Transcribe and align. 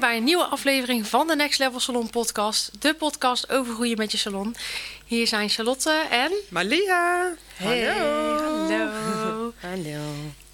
Weer 0.00 0.08
bij 0.08 0.16
een 0.16 0.24
nieuwe 0.24 0.44
aflevering 0.44 1.06
van 1.06 1.26
de 1.26 1.36
Next 1.36 1.58
Level 1.58 1.80
Salon 1.80 2.10
podcast. 2.10 2.70
De 2.78 2.94
podcast 2.94 3.50
over 3.50 3.74
groeien 3.74 3.96
met 3.96 4.12
je 4.12 4.18
salon. 4.18 4.56
Hier 5.04 5.26
zijn 5.26 5.48
Charlotte 5.48 6.06
en... 6.10 6.32
Malia. 6.48 7.34
Hey, 7.54 7.84
hallo. 7.84 9.52
Hallo. 9.70 10.00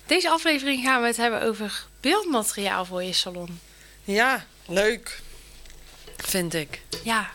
Deze 0.06 0.30
aflevering 0.30 0.84
gaan 0.84 1.00
we 1.00 1.06
het 1.06 1.16
hebben 1.16 1.42
over 1.42 1.86
beeldmateriaal 2.00 2.84
voor 2.84 3.02
je 3.02 3.12
salon. 3.12 3.60
Ja, 4.04 4.46
leuk. 4.66 5.20
Vind 6.16 6.54
ik. 6.54 6.82
Ja, 7.04 7.30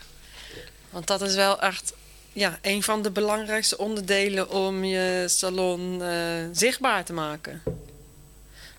Want 0.89 1.07
dat 1.07 1.21
is 1.21 1.35
wel 1.35 1.61
echt 1.61 1.93
ja, 2.33 2.59
een 2.61 2.83
van 2.83 3.01
de 3.01 3.11
belangrijkste 3.11 3.77
onderdelen 3.77 4.49
om 4.49 4.83
je 4.83 5.23
salon 5.27 6.03
eh, 6.03 6.11
zichtbaar 6.51 7.05
te 7.05 7.13
maken. 7.13 7.63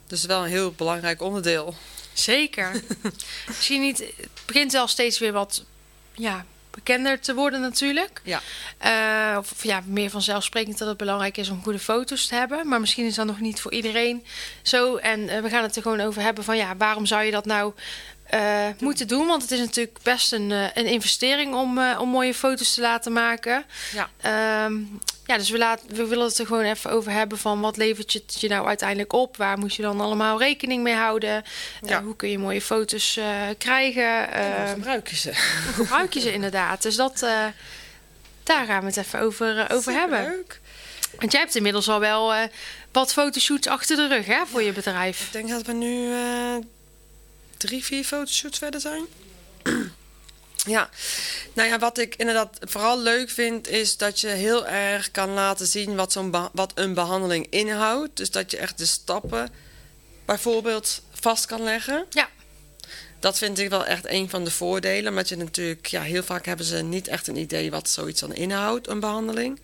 Dus 0.07 0.25
wel 0.25 0.43
een 0.43 0.51
heel 0.51 0.73
belangrijk 0.73 1.23
onderdeel. 1.23 1.75
Zeker. 2.21 2.83
Misschien 3.47 3.81
niet... 3.81 3.99
Het 3.99 4.29
begint 4.47 4.73
wel 4.73 4.87
steeds 4.87 5.19
weer 5.19 5.33
wat 5.33 5.65
ja, 6.13 6.45
bekender 6.71 7.21
te 7.21 7.35
worden 7.35 7.61
natuurlijk. 7.61 8.21
Ja. 8.25 8.41
Eh, 8.79 9.39
of 9.39 9.65
ja, 9.65 9.83
meer 9.87 10.11
vanzelfsprekend 10.11 10.79
dat 10.79 10.89
het 10.89 10.97
belangrijk 10.97 11.37
is 11.37 11.49
om 11.49 11.63
goede 11.63 11.79
foto's 11.79 12.27
te 12.27 12.35
hebben. 12.35 12.69
Maar 12.69 12.81
misschien 12.81 13.07
is 13.07 13.15
dat 13.15 13.27
nog 13.27 13.41
niet 13.41 13.61
voor 13.61 13.73
iedereen 13.73 14.25
zo. 14.63 14.97
En 14.97 15.29
eh, 15.29 15.43
we 15.43 15.49
gaan 15.49 15.63
het 15.63 15.77
er 15.77 15.83
gewoon 15.83 16.01
over 16.01 16.23
hebben 16.23 16.45
van 16.45 16.57
ja, 16.57 16.77
waarom 16.77 17.07
zou 17.07 17.23
je 17.23 17.31
dat 17.31 17.45
nou 17.45 17.73
eh, 18.29 18.67
moeten 18.79 19.09
doen? 19.09 19.27
Want 19.27 19.43
het 19.43 19.51
is 19.51 19.59
natuurlijk 19.59 19.99
best 20.03 20.33
een, 20.33 20.53
eh, 20.53 20.65
een 20.75 20.87
investering 20.87 21.55
om, 21.55 21.79
eh, 21.79 21.99
om 22.01 22.09
mooie 22.09 22.35
foto's 22.35 22.75
te 22.75 22.81
laten 22.81 23.13
maken. 23.13 23.65
Ja. 23.93 24.11
Ehm, 24.21 24.75
ja, 25.27 25.37
dus 25.37 25.51
we, 25.51 25.59
laat, 25.59 25.81
we 25.87 26.07
willen 26.07 26.27
het 26.27 26.39
er 26.39 26.47
gewoon 26.47 26.65
even 26.65 26.91
over 26.91 27.13
hebben 27.13 27.39
van 27.39 27.61
wat 27.61 27.77
levert 27.77 28.13
je, 28.13 28.23
het 28.27 28.41
je 28.41 28.49
nou 28.49 28.67
uiteindelijk 28.67 29.13
op? 29.13 29.37
Waar 29.37 29.59
moet 29.59 29.75
je 29.75 29.83
dan 29.83 30.01
allemaal 30.01 30.39
rekening 30.39 30.83
mee 30.83 30.95
houden? 30.95 31.45
Ja. 31.83 32.03
hoe 32.03 32.17
kun 32.17 32.31
je 32.31 32.39
mooie 32.39 32.61
foto's 32.61 33.19
krijgen? 33.59 34.31
En 34.33 34.47
hoe 34.47 34.65
Ehm, 34.65 34.73
gebruik 34.75 35.09
je 35.09 35.17
ze? 35.17 35.29
hoe 35.65 35.85
gebruik 35.85 36.13
je 36.15 36.21
ze 36.21 36.33
inderdaad? 36.33 36.83
Dus 36.83 36.97
dat, 36.97 37.19
daar 38.43 38.67
gaan 38.67 38.81
we 38.81 38.87
het 38.87 38.97
even 38.97 39.21
over, 39.21 39.67
over 39.73 39.93
hebben. 39.93 40.23
Leuk. 40.23 40.61
Want 41.19 41.33
jij 41.33 41.41
hebt 41.41 41.55
inmiddels 41.57 41.89
al 41.89 42.01
wel 42.01 42.35
wat 42.93 43.13
fotoshoots 43.13 43.67
achter 43.67 43.97
de 43.97 44.07
rug 44.07 44.27
hè, 44.27 44.47
voor 44.47 44.63
je 44.63 44.73
bedrijf. 44.73 45.21
Ik 45.27 45.33
denk 45.33 45.49
dat 45.49 45.63
we 45.67 45.73
nu 45.73 46.11
drie, 47.59 47.85
vier 47.85 48.05
fotoshoots 48.05 48.59
verder 48.59 48.81
zijn. 48.81 49.07
ja, 50.67 50.91
nou 51.53 51.69
ja, 51.69 51.79
wat 51.79 51.99
ik 51.99 52.15
inderdaad 52.17 52.59
vooral 52.61 53.01
leuk 53.01 53.31
vind, 53.31 53.69
is 53.69 53.97
dat 53.97 54.21
je 54.21 54.29
heel 54.29 54.67
erg 54.67 55.11
kan 55.11 55.31
laten 55.31 55.67
zien 55.67 55.97
wat, 55.97 56.13
zo'n 56.13 56.35
wat 56.53 56.73
een 56.75 56.95
behandeling 56.95 57.47
inhoudt. 57.51 58.17
Dus 58.17 58.31
dat 58.31 58.51
je 58.51 58.57
echt 58.57 58.79
de 58.79 58.87
stappen 58.87 59.51
bijvoorbeeld 60.25 61.03
vast 61.13 61.47
kan 61.47 61.63
leggen. 61.63 62.07
Ja. 62.11 62.29
Dat 63.21 63.39
vind 63.39 63.59
ik 63.59 63.69
wel 63.69 63.87
echt 63.87 64.07
een 64.07 64.29
van 64.29 64.45
de 64.45 64.51
voordelen. 64.51 65.11
Omdat 65.11 65.29
je 65.29 65.37
natuurlijk, 65.37 65.87
ja, 65.87 66.03
heel 66.03 66.23
vaak 66.23 66.47
hebben 66.47 66.67
ze 66.67 66.83
niet 66.83 67.09
echt 67.09 67.27
een 67.27 67.37
idee 67.37 67.71
wat 67.71 67.89
zoiets 67.89 68.21
dan 68.21 68.35
inhoudt, 68.35 68.89
een 68.89 69.01
behandeling. 69.01 69.61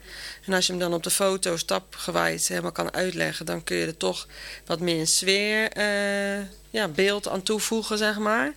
En 0.47 0.53
als 0.53 0.67
je 0.67 0.73
hem 0.73 0.81
dan 0.81 0.95
op 0.95 1.03
de 1.03 1.11
foto 1.11 1.57
stapgewijs 1.57 2.49
helemaal 2.49 2.73
kan 2.73 2.93
uitleggen, 2.93 3.47
dan 3.47 3.65
kun 3.65 3.77
je 3.77 3.87
er 3.87 3.97
toch 3.97 4.27
wat 4.67 4.81
meer 4.81 5.01
een 5.01 5.07
sfeer, 5.07 5.69
eh, 5.69 6.47
ja, 6.71 6.89
beeld 6.89 7.29
aan 7.29 7.43
toevoegen, 7.43 7.99
zeg 7.99 8.19
maar. 8.19 8.55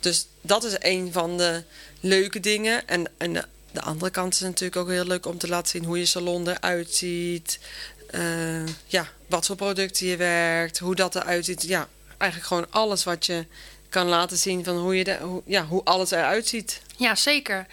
Dus 0.00 0.26
dat 0.40 0.64
is 0.64 0.76
een 0.78 1.12
van 1.12 1.36
de 1.36 1.62
leuke 2.00 2.40
dingen. 2.40 2.88
En, 2.88 3.10
en 3.16 3.32
de, 3.32 3.44
de 3.72 3.80
andere 3.80 4.10
kant 4.10 4.34
is 4.34 4.40
natuurlijk 4.40 4.76
ook 4.76 4.88
heel 4.88 5.04
leuk 5.04 5.26
om 5.26 5.38
te 5.38 5.48
laten 5.48 5.68
zien 5.68 5.84
hoe 5.84 5.98
je 5.98 6.06
salon 6.06 6.48
eruit 6.48 6.94
ziet. 6.94 7.58
Eh, 8.10 8.66
ja, 8.86 9.08
wat 9.26 9.46
voor 9.46 9.56
producten 9.56 10.06
je 10.06 10.16
werkt, 10.16 10.78
hoe 10.78 10.94
dat 10.94 11.14
eruit 11.14 11.44
ziet. 11.44 11.62
Ja, 11.62 11.88
eigenlijk 12.18 12.48
gewoon 12.48 12.66
alles 12.70 13.04
wat 13.04 13.26
je 13.26 13.46
kan 13.90 14.06
laten 14.06 14.36
zien 14.36 14.64
van 14.64 14.76
hoe, 14.76 14.96
je 14.96 15.04
de, 15.04 15.18
hoe, 15.20 15.42
ja, 15.46 15.64
hoe 15.66 15.84
alles 15.84 16.10
eruit 16.10 16.46
ziet. 16.46 16.82
Ja, 16.96 17.14
zeker. 17.14 17.66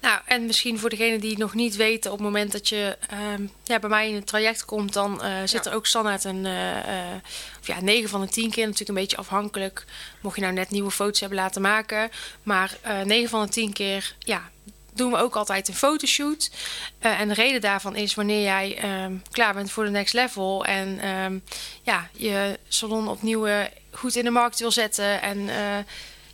Nou, 0.00 0.20
en 0.26 0.46
misschien 0.46 0.78
voor 0.78 0.90
degenen 0.90 1.20
die 1.20 1.30
het 1.30 1.38
nog 1.38 1.54
niet 1.54 1.76
weten, 1.76 2.10
op 2.12 2.16
het 2.18 2.26
moment 2.26 2.52
dat 2.52 2.68
je 2.68 2.98
ehm, 3.08 3.46
ja, 3.64 3.78
bij 3.78 3.90
mij 3.90 4.08
in 4.08 4.14
het 4.14 4.26
traject 4.26 4.64
komt, 4.64 4.92
dan 4.92 5.22
eh, 5.22 5.38
zit 5.44 5.64
Ja. 5.64 5.70
er 5.70 5.76
ook 5.76 5.86
standaard 5.86 6.24
een, 6.24 6.46
eh, 6.46 6.78
eh, 6.78 7.14
of 7.60 7.66
ja, 7.66 7.80
9 7.80 8.08
van 8.08 8.20
de 8.20 8.28
10 8.28 8.50
keer, 8.50 8.64
natuurlijk 8.64 8.88
een 8.88 8.94
beetje 9.04 9.16
afhankelijk, 9.16 9.84
mocht 10.20 10.36
je 10.36 10.42
nou 10.42 10.54
net 10.54 10.70
nieuwe 10.70 10.90
foto's 10.90 11.20
hebben 11.20 11.38
laten 11.38 11.62
maken. 11.62 12.10
Maar 12.42 12.76
eh 12.82 13.00
9 13.00 13.28
van 13.28 13.42
de 13.44 13.48
10 13.52 13.72
keer, 13.72 14.14
ja, 14.18 14.50
doen 14.94 15.10
we 15.10 15.16
ook 15.18 15.36
altijd 15.36 15.68
een 15.68 15.74
fotoshoot. 15.74 16.50
Eh, 16.98 17.20
en 17.20 17.28
de 17.28 17.34
reden 17.34 17.60
daarvan 17.60 17.96
is 17.96 18.14
wanneer 18.14 18.42
jij 18.42 18.76
ehm, 18.78 19.12
klaar 19.30 19.54
bent 19.54 19.70
voor 19.70 19.84
de 19.84 19.90
next 19.90 20.14
level 20.14 20.64
en 20.64 21.00
ehm, 21.00 21.38
ja, 21.82 22.08
je 22.12 22.58
salon 22.68 23.08
opnieuw 23.08 23.46
eh, 23.46 23.64
goed 23.90 24.16
in 24.16 24.24
de 24.24 24.30
markt 24.30 24.58
wil 24.60 24.70
zetten 24.70 25.22
en 25.22 25.38
eh, 25.48 25.56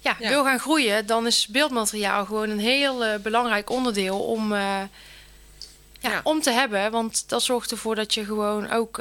ja, 0.01 0.17
Ja. 0.19 0.29
wil 0.29 0.45
gaan 0.45 0.59
groeien, 0.59 1.07
dan 1.07 1.27
is 1.27 1.47
beeldmateriaal 1.47 2.25
gewoon 2.25 2.51
een 2.51 2.61
heel 2.61 3.19
belangrijk 3.23 3.71
onderdeel 3.71 4.19
om, 4.21 4.55
ja, 4.55 4.89
Ja. 6.01 6.21
om 6.23 6.41
te 6.41 6.51
hebben. 6.51 6.91
Want 6.91 7.29
dat 7.29 7.43
zorgt 7.43 7.71
ervoor 7.71 7.95
dat 7.95 8.15
je 8.15 8.25
gewoon 8.25 8.71
ook 8.71 9.01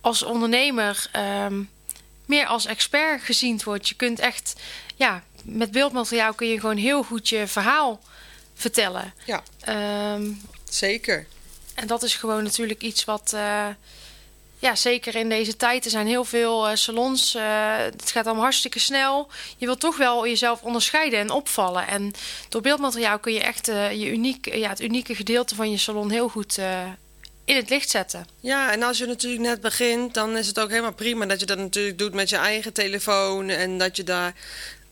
als 0.00 0.22
ondernemer 0.22 1.06
ehm, 1.12 1.62
meer 2.26 2.46
als 2.46 2.66
expert 2.66 3.22
gezien 3.22 3.60
wordt. 3.64 3.88
Je 3.88 3.94
kunt 3.94 4.18
echt, 4.18 4.60
ja, 4.96 5.22
met 5.44 5.70
beeldmateriaal 5.70 6.32
kun 6.34 6.46
je 6.48 6.60
gewoon 6.60 6.76
heel 6.76 7.02
goed 7.02 7.28
je 7.28 7.46
verhaal 7.46 8.00
vertellen. 8.54 9.14
Ja, 9.24 9.42
Ehm, 9.60 10.30
zeker. 10.70 11.26
en 11.74 11.86
dat 11.86 12.02
is 12.02 12.14
gewoon 12.14 12.42
natuurlijk 12.42 12.82
iets 12.82 13.04
wat. 13.04 13.32
eh, 13.34 13.66
ja, 14.58 14.74
zeker 14.74 15.14
in 15.14 15.28
deze 15.28 15.56
tijd. 15.56 15.84
Er 15.84 15.90
zijn 15.90 16.06
heel 16.06 16.24
veel 16.24 16.68
eh, 16.68 16.74
salons. 16.76 17.34
eh, 17.34 17.76
het 17.76 18.10
gaat 18.10 18.24
allemaal 18.24 18.42
hartstikke 18.42 18.78
snel. 18.78 19.28
Je 19.56 19.66
wilt 19.66 19.80
toch 19.80 19.96
wel 19.96 20.26
jezelf 20.26 20.62
onderscheiden 20.62 21.18
en 21.18 21.30
opvallen. 21.30 21.86
En 21.86 22.12
door 22.48 22.60
beeldmateriaal 22.60 23.18
kun 23.18 23.32
je 23.32 23.40
echt 23.40 23.66
je 23.66 24.10
uniek, 24.10 24.54
ja, 24.54 24.68
het 24.68 24.80
unieke 24.80 25.14
gedeelte 25.14 25.54
van 25.54 25.70
je 25.70 25.76
salon 25.76 26.10
heel 26.10 26.28
goed 26.28 26.58
in 27.44 27.56
het 27.56 27.70
licht 27.70 27.90
zetten. 27.90 28.26
Ja, 28.40 28.72
en 28.72 28.82
als 28.82 28.98
je 28.98 29.06
natuurlijk 29.06 29.42
net 29.42 29.60
begint, 29.60 30.14
dan 30.14 30.36
is 30.36 30.46
het 30.46 30.60
ook 30.60 30.68
helemaal 30.70 30.92
prima 30.94 31.26
dat 31.26 31.40
je 31.40 31.46
dat 31.46 31.58
natuurlijk 31.58 31.98
doet 31.98 32.14
met 32.14 32.28
je 32.28 32.36
eigen 32.36 32.72
telefoon. 32.72 33.48
En 33.48 33.78
dat 33.78 33.96
je 33.96 34.04
daar 34.04 34.34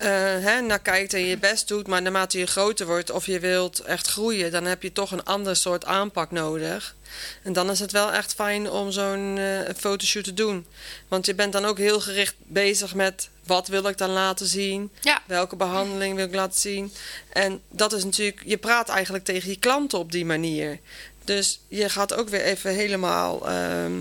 eh, 0.01 0.09
hè, 0.45 0.61
naar 0.61 0.79
kijkt 0.79 1.15
en 1.15 1.25
je 1.25 1.39
best 1.39 1.69
doet. 1.69 1.87
Maar 1.87 2.03
naarmate 2.03 2.39
je 2.39 2.47
groter 2.47 2.87
wordt 2.87 3.11
of 3.11 3.27
je 3.27 3.39
wilt 3.41 3.81
echt 3.81 4.07
groeien, 4.07 4.51
dan 4.51 4.65
heb 4.65 4.83
je 4.83 4.93
toch 4.93 5.11
een 5.11 5.25
ander 5.25 5.57
soort 5.57 5.85
aanpak 5.85 6.31
nodig. 6.31 6.95
En 7.43 7.53
dan 7.53 7.71
is 7.71 7.81
het 7.81 7.93
wel 7.93 8.13
echt 8.13 8.35
fijn 8.35 8.71
om 8.71 8.91
zo'n 8.91 9.39
eh, 9.39 9.75
fotoshoot 9.77 10.25
te 10.25 10.35
doen. 10.35 10.67
Want 11.09 11.27
je 11.27 11.35
bent 11.35 11.53
dan 11.53 11.65
ook 11.65 11.79
heel 11.79 12.01
gericht 12.01 12.35
bezig 12.39 12.95
met 12.95 13.29
wat 13.45 13.69
wil 13.69 13.89
ik 13.89 13.99
dan 13.99 14.11
laten 14.11 14.47
zien. 14.47 14.91
Ja, 15.01 15.23
Welke 15.27 15.57
behandeling 15.57 16.17
wil 16.17 16.27
ik 16.27 16.35
laten 16.35 16.61
zien? 16.61 16.93
En 17.33 17.61
dat 17.71 17.93
is 17.93 18.05
natuurlijk, 18.05 18.43
je 18.45 18.59
praat 18.59 18.89
eigenlijk 18.89 19.25
tegen 19.25 19.51
je 19.51 19.59
klanten 19.59 19.99
op 19.99 20.13
die 20.13 20.25
manier. 20.25 20.79
Dus 21.25 21.61
je 21.69 21.89
gaat 21.89 22.15
ook 22.15 22.29
weer 22.29 22.43
even 22.43 22.75
helemaal 22.75 23.49
ehm, 23.49 23.93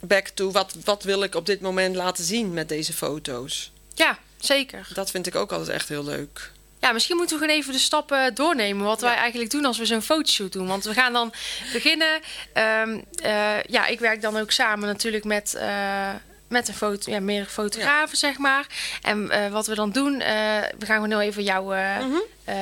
back 0.00 0.28
to 0.28 0.50
wat, 0.50 0.74
wat 0.84 1.02
wil 1.02 1.22
ik 1.22 1.34
op 1.34 1.46
dit 1.46 1.60
moment 1.60 1.96
laten 1.96 2.24
zien 2.24 2.52
met 2.52 2.68
deze 2.68 2.92
foto's. 2.92 3.72
ja 3.94 4.18
zeker. 4.40 4.86
Dat 4.94 5.10
vind 5.10 5.26
ik 5.26 5.34
ook 5.34 5.52
altijd 5.52 5.68
echt 5.68 5.88
heel 5.88 6.04
leuk. 6.04 6.50
Ja, 6.80 6.92
misschien 6.92 7.16
moeten 7.16 7.38
we 7.38 7.42
gewoon 7.44 7.58
even 7.58 7.72
de 7.72 7.78
stappen 7.78 8.34
doornemen. 8.34 8.86
Wat 8.86 9.00
wij 9.00 9.14
eigenlijk 9.14 9.50
doen 9.50 9.64
als 9.64 9.78
we 9.78 9.86
zo'n 9.86 10.02
fotoshoot 10.02 10.52
doen. 10.52 10.66
Want 10.66 10.84
we 10.84 10.92
gaan 10.94 11.12
dan 11.12 11.32
beginnen. 11.72 12.20
ehm, 12.52 13.00
eh, 13.22 13.62
ja, 13.62 13.86
ik 13.86 13.98
werk 14.00 14.22
dan 14.22 14.36
ook 14.36 14.50
samen 14.50 14.88
natuurlijk 14.88 15.24
met. 15.24 15.54
eh, 15.54 16.08
met 16.50 16.68
een 16.68 16.74
foto, 16.74 17.10
ja, 17.10 17.20
meerdere 17.20 17.50
fotografen, 17.50 18.16
zeg 18.16 18.38
maar. 18.38 18.66
En 19.02 19.30
eh, 19.30 19.52
wat 19.52 19.66
we 19.66 19.74
dan 19.74 19.90
doen, 19.90 20.20
eh, 20.20 20.34
we 20.78 20.86
gaan 20.86 20.94
gewoon 20.94 21.10
heel 21.10 21.20
even 21.20 21.42
jouw 21.42 21.72
eh, 21.72 21.96
eh, 21.96 22.04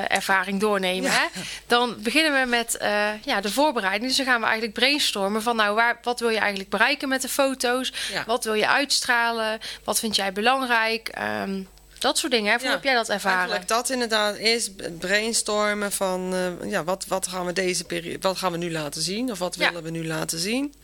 ervaring 0.08 0.60
doornemen. 0.60 1.10
Ja. 1.10 1.28
Hè? 1.32 1.40
Dan 1.66 1.96
beginnen 1.98 2.40
we 2.40 2.48
met 2.48 2.76
ja, 3.24 3.40
de 3.40 3.52
voorbereiding. 3.52 4.06
Dus 4.06 4.16
dan 4.16 4.26
gaan 4.26 4.40
we 4.40 4.46
eigenlijk 4.46 4.74
brainstormen 4.78 5.42
van, 5.42 5.56
nou, 5.56 5.74
waar, 5.74 5.98
wat 6.02 6.20
wil 6.20 6.28
je 6.28 6.38
eigenlijk 6.38 6.70
bereiken 6.70 7.08
met 7.08 7.22
de 7.22 7.28
foto's? 7.28 7.92
Ja. 8.12 8.24
Wat 8.26 8.44
wil 8.44 8.54
je 8.54 8.68
uitstralen? 8.68 9.58
Wat 9.84 9.98
vind 9.98 10.16
jij 10.16 10.32
belangrijk? 10.32 11.08
Ehm, 11.08 11.62
Dat 11.98 12.18
soort 12.18 12.32
dingen. 12.32 12.52
Hè? 12.52 12.58
Hoe 12.58 12.66
Ja, 12.66 12.72
heb 12.72 12.84
jij 12.84 12.94
dat 12.94 13.08
ervaren? 13.08 13.38
Eigenlijk 13.38 13.68
dat 13.68 13.90
inderdaad. 13.90 14.36
Eerst 14.36 14.98
brainstormen 14.98 15.92
van 15.92 16.34
eh, 16.34 16.70
ja, 16.70 16.84
wat, 16.84 17.04
wat 17.08 17.26
gaan 17.26 17.46
we 17.46 17.52
deze 17.52 17.84
periode, 17.84 18.18
wat 18.20 18.36
gaan 18.38 18.52
we 18.52 18.58
nu 18.58 18.72
laten 18.72 19.02
zien? 19.02 19.30
Of 19.30 19.38
wat 19.38 19.54
Ja. 19.54 19.66
willen 19.68 19.82
we 19.82 19.90
nu 19.90 20.06
laten 20.06 20.38
zien? 20.38 20.74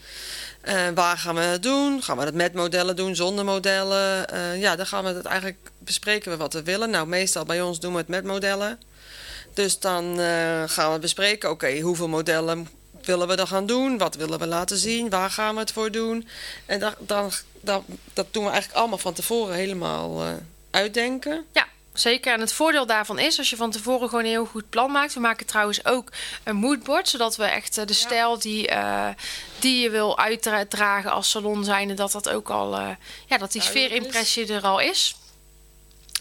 Eh, 0.60 0.88
waar 0.94 1.18
gaan 1.18 1.34
we 1.34 1.40
het 1.40 1.62
doen? 1.62 2.02
Gaan 2.02 2.16
we 2.18 2.24
het 2.24 2.34
met 2.34 2.54
modellen 2.54 2.96
doen, 2.96 3.16
zonder 3.16 3.44
modellen? 3.44 4.28
Eh, 4.28 4.60
ja, 4.60 4.76
dan 4.76 4.86
gaan 4.86 5.04
we 5.04 5.10
het 5.10 5.24
eigenlijk 5.24 5.58
bespreken 5.78 6.30
we 6.30 6.36
wat 6.36 6.52
we 6.52 6.62
willen. 6.62 6.90
Nou, 6.90 7.06
meestal 7.06 7.44
bij 7.44 7.62
ons 7.62 7.80
doen 7.80 7.92
we 7.92 7.98
het 7.98 8.08
met 8.08 8.24
modellen. 8.24 8.80
Dus 9.54 9.78
dan 9.80 10.18
gaan 10.66 10.92
we 10.92 10.98
bespreken, 10.98 11.50
oké, 11.50 11.80
hoeveel 11.80 12.08
modellen 12.08 12.68
willen 13.04 13.28
we 13.28 13.36
dan 13.36 13.46
gaan 13.46 13.66
doen? 13.66 13.98
Wat 13.98 14.14
willen 14.14 14.38
we 14.38 14.46
laten 14.46 14.76
zien? 14.76 15.10
Waar 15.10 15.30
gaan 15.30 15.54
we 15.54 15.60
het 15.60 15.72
voor 15.72 15.90
doen? 15.90 16.28
En 16.66 16.80
dan, 16.80 16.94
dan, 16.98 17.30
dan, 17.60 17.84
dat 18.12 18.26
doen 18.30 18.44
we 18.44 18.50
eigenlijk 18.50 18.80
allemaal 18.80 18.98
van 18.98 19.12
tevoren 19.12 19.54
helemaal 19.54 20.22
uitdenken. 20.74 21.46
Ja, 21.52 21.66
zeker. 21.92 22.32
En 22.32 22.40
het 22.40 22.52
voordeel 22.52 22.86
daarvan 22.86 23.18
is 23.18 23.38
als 23.38 23.50
je 23.50 23.56
van 23.56 23.70
tevoren 23.70 24.08
gewoon 24.08 24.24
een 24.24 24.30
heel 24.30 24.44
goed 24.46 24.68
plan 24.68 24.90
maakt. 24.90 25.14
We 25.14 25.20
maken 25.20 25.46
trouwens 25.46 25.84
ook 25.84 26.12
een 26.44 26.56
moodboard, 26.56 27.08
zodat 27.08 27.36
we 27.36 27.44
echt 27.44 27.78
eh, 27.78 27.86
de 27.86 27.92
stijl 27.92 28.38
die, 28.38 28.68
eh, 28.68 29.08
die 29.58 29.80
je 29.80 29.90
wil 29.90 30.18
uitdragen 30.18 31.10
als 31.10 31.30
salon 31.30 31.64
zijnde, 31.64 31.94
dat 31.94 32.12
dat 32.12 32.28
ook 32.28 32.50
al, 32.50 32.76
eh, 32.76 32.88
ja, 33.26 33.38
dat 33.38 33.52
die 33.52 33.62
sfeerimpressie 33.62 34.52
er 34.52 34.62
al 34.62 34.80
is. 34.80 35.16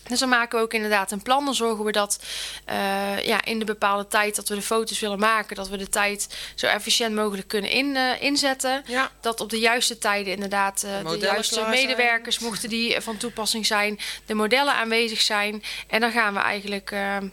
Dus 0.09 0.19
dan 0.19 0.29
maken 0.29 0.57
we 0.57 0.63
ook 0.63 0.73
inderdaad 0.73 1.11
een 1.11 1.21
plan. 1.21 1.45
Dan 1.45 1.55
zorgen 1.55 1.85
we 1.85 1.91
dat 1.91 2.19
eh, 2.65 3.25
ja, 3.25 3.45
in 3.45 3.59
de 3.59 3.65
bepaalde 3.65 4.07
tijd 4.07 4.35
dat 4.35 4.49
we 4.49 4.55
de 4.55 4.61
foto's 4.61 4.99
willen 4.99 5.19
maken, 5.19 5.55
dat 5.55 5.69
we 5.69 5.77
de 5.77 5.89
tijd 5.89 6.37
zo 6.55 6.67
efficiënt 6.67 7.15
mogelijk 7.15 7.47
kunnen 7.47 7.69
in, 7.69 7.95
eh, 7.95 8.21
inzetten. 8.21 8.83
Ja. 8.87 9.11
Dat 9.21 9.41
op 9.41 9.49
de 9.49 9.59
juiste 9.59 9.97
tijden 9.97 10.33
inderdaad 10.33 10.83
eh, 10.83 11.11
de, 11.11 11.17
juiste 11.17 11.53
zijn. 11.53 11.69
medewerkers, 11.69 12.39
mochten 12.39 12.69
die 12.69 13.01
van 13.01 13.17
toepassing 13.17 13.65
zijn, 13.65 13.99
de 14.25 14.33
modellen 14.33 14.73
aanwezig 14.73 15.21
zijn. 15.21 15.63
En 15.87 16.01
dan 16.01 16.11
gaan 16.11 16.33
we 16.33 16.39
eigenlijk 16.39 16.89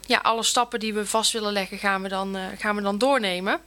ja, 0.07 0.19
alle 0.23 0.43
stappen 0.43 0.81
die 0.81 0.95
we 0.95 1.07
vast 1.07 1.33
willen 1.33 1.53
leggen, 1.53 1.79
gaan 1.79 2.03
we 2.03 2.09
dan, 2.09 2.37
gaan 2.59 2.77
we 2.77 2.83
dan 2.83 2.99
doornemen. 2.99 3.61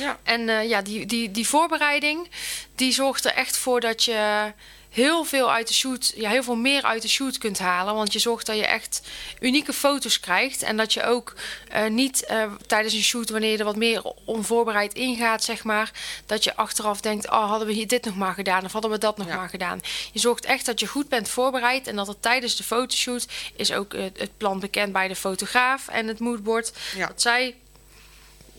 Ja. 0.00 0.18
En 0.22 0.48
eh, 0.48 0.68
ja, 0.68 0.82
die, 0.82 1.06
die, 1.06 1.30
die 1.30 1.48
voorbereiding, 1.48 2.28
die 2.74 2.92
zorgt 2.92 3.24
er 3.24 3.32
echt 3.32 3.56
voor 3.56 3.80
dat 3.80 4.04
je 4.04 4.52
heel 4.90 5.24
veel 5.24 5.52
uit 5.52 5.68
de 5.68 5.74
shoot, 5.74 6.12
ja, 6.16 6.30
heel 6.30 6.42
veel 6.42 6.56
meer 6.56 6.82
uit 6.82 7.02
de 7.02 7.08
shoot 7.08 7.38
kunt 7.38 7.58
halen. 7.58 7.94
Want 7.94 8.12
je 8.12 8.18
zorgt 8.18 8.46
dat 8.46 8.56
je 8.56 8.66
echt 8.66 9.00
unieke 9.40 9.72
foto's 9.72 10.20
krijgt. 10.20 10.62
En 10.62 10.76
dat 10.76 10.92
je 10.92 11.02
ook 11.04 11.34
eh, 11.68 11.86
niet 11.86 12.24
eh, 12.24 12.52
tijdens 12.66 12.94
een 12.94 13.02
shoot, 13.02 13.30
wanneer 13.30 13.50
je 13.50 13.58
er 13.58 13.64
wat 13.64 13.76
meer 13.76 14.02
onvoorbereid 14.24 14.94
ingaat, 14.94 15.44
zeg 15.44 15.64
maar, 15.64 15.90
dat 16.26 16.44
je 16.44 16.56
achteraf 16.56 17.00
denkt: 17.00 17.30
oh, 17.30 17.48
hadden 17.48 17.66
we 17.66 17.72
hier 17.72 17.88
dit 17.88 18.04
nog 18.04 18.16
maar 18.16 18.34
gedaan 18.34 18.64
of 18.64 18.72
hadden 18.72 18.90
we 18.90 18.98
dat 18.98 19.16
nog 19.16 19.26
Ja. 19.26 19.36
maar 19.36 19.48
gedaan. 19.48 19.80
Je 20.12 20.18
zorgt 20.18 20.44
echt 20.44 20.66
dat 20.66 20.80
je 20.80 20.86
goed 20.86 21.08
bent 21.08 21.28
voorbereid 21.28 21.86
en 21.86 21.96
dat 21.96 22.08
er 22.08 22.20
tijdens 22.20 22.56
de 22.56 22.64
fotoshoot 22.64 23.26
is 23.56 23.72
ook 23.72 23.92
het 23.92 24.30
plan 24.36 24.60
bekend 24.60 24.92
bij 24.92 25.08
de 25.08 25.16
fotograaf 25.16 25.88
en 25.88 26.06
het 26.06 26.18
moodboard. 26.18 26.72
Ja. 26.96 27.06
Dat 27.06 27.22
zij 27.22 27.54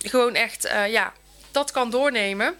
gewoon 0.01 0.35
echt, 0.35 0.69
ja, 0.89 1.13
dat 1.51 1.71
kan 1.71 1.89
doornemen. 1.89 2.55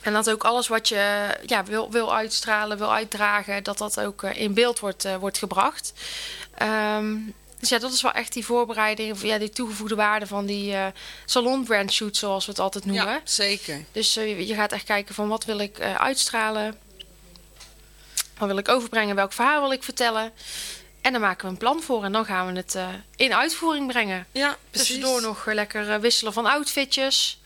En 0.00 0.12
dat 0.12 0.30
ook 0.30 0.44
alles 0.44 0.68
wat 0.68 0.88
je 0.88 1.26
ja, 1.46 1.64
wil, 1.64 1.90
wil 1.90 2.14
uitstralen, 2.14 2.78
wil 2.78 2.92
uitdragen, 2.92 3.62
dat 3.62 3.78
dat 3.78 4.00
ook 4.00 4.22
eh, 4.22 4.40
in 4.40 4.54
beeld 4.54 4.78
wordt, 4.78 5.04
eh, 5.04 5.16
wordt 5.16 5.38
gebracht. 5.38 5.92
Ehm, 6.54 7.16
dus 7.58 7.68
ja, 7.68 7.78
dat 7.78 7.92
is 7.92 8.02
wel 8.02 8.12
echt 8.12 8.32
die 8.32 8.44
voorbereiding, 8.44 9.12
of 9.12 9.22
ja, 9.22 9.38
die 9.38 9.50
toegevoegde 9.50 9.94
waarde 9.94 10.26
van 10.26 10.46
die 10.46 10.72
eh 10.74 10.86
salon 11.24 11.64
brand 11.64 11.92
shoot, 11.92 12.16
zoals 12.16 12.44
we 12.44 12.50
het 12.50 12.60
altijd 12.60 12.84
noemen. 12.84 13.06
Ja, 13.06 13.20
zeker. 13.24 13.84
Dus 13.92 14.14
je- 14.14 14.54
gaat 14.54 14.72
echt 14.72 14.84
kijken 14.84 15.14
van 15.14 15.28
wat 15.28 15.44
wil 15.44 15.58
ik 15.58 15.80
uitstralen, 15.80 16.78
wat 18.38 18.48
wil 18.48 18.58
ik 18.58 18.68
overbrengen, 18.68 19.14
welk 19.16 19.32
verhaal 19.32 19.60
wil 19.60 19.72
ik 19.72 19.82
vertellen. 19.82 20.32
En 21.00 21.12
dan 21.12 21.20
maken 21.20 21.44
we 21.44 21.50
een 21.52 21.58
plan 21.58 21.82
voor 21.82 22.04
en 22.04 22.12
dan 22.12 22.24
gaan 22.24 22.46
we 22.52 22.56
het 22.58 22.76
in 23.16 23.34
uitvoering 23.34 23.86
brengen. 23.86 24.26
Ja, 24.32 24.56
precies. 24.70 24.86
Tussendoor 24.88 25.20
nog 25.22 25.44
lekker 25.46 26.00
wisselen 26.00 26.32
van 26.32 26.46
outfitjes. 26.46 27.38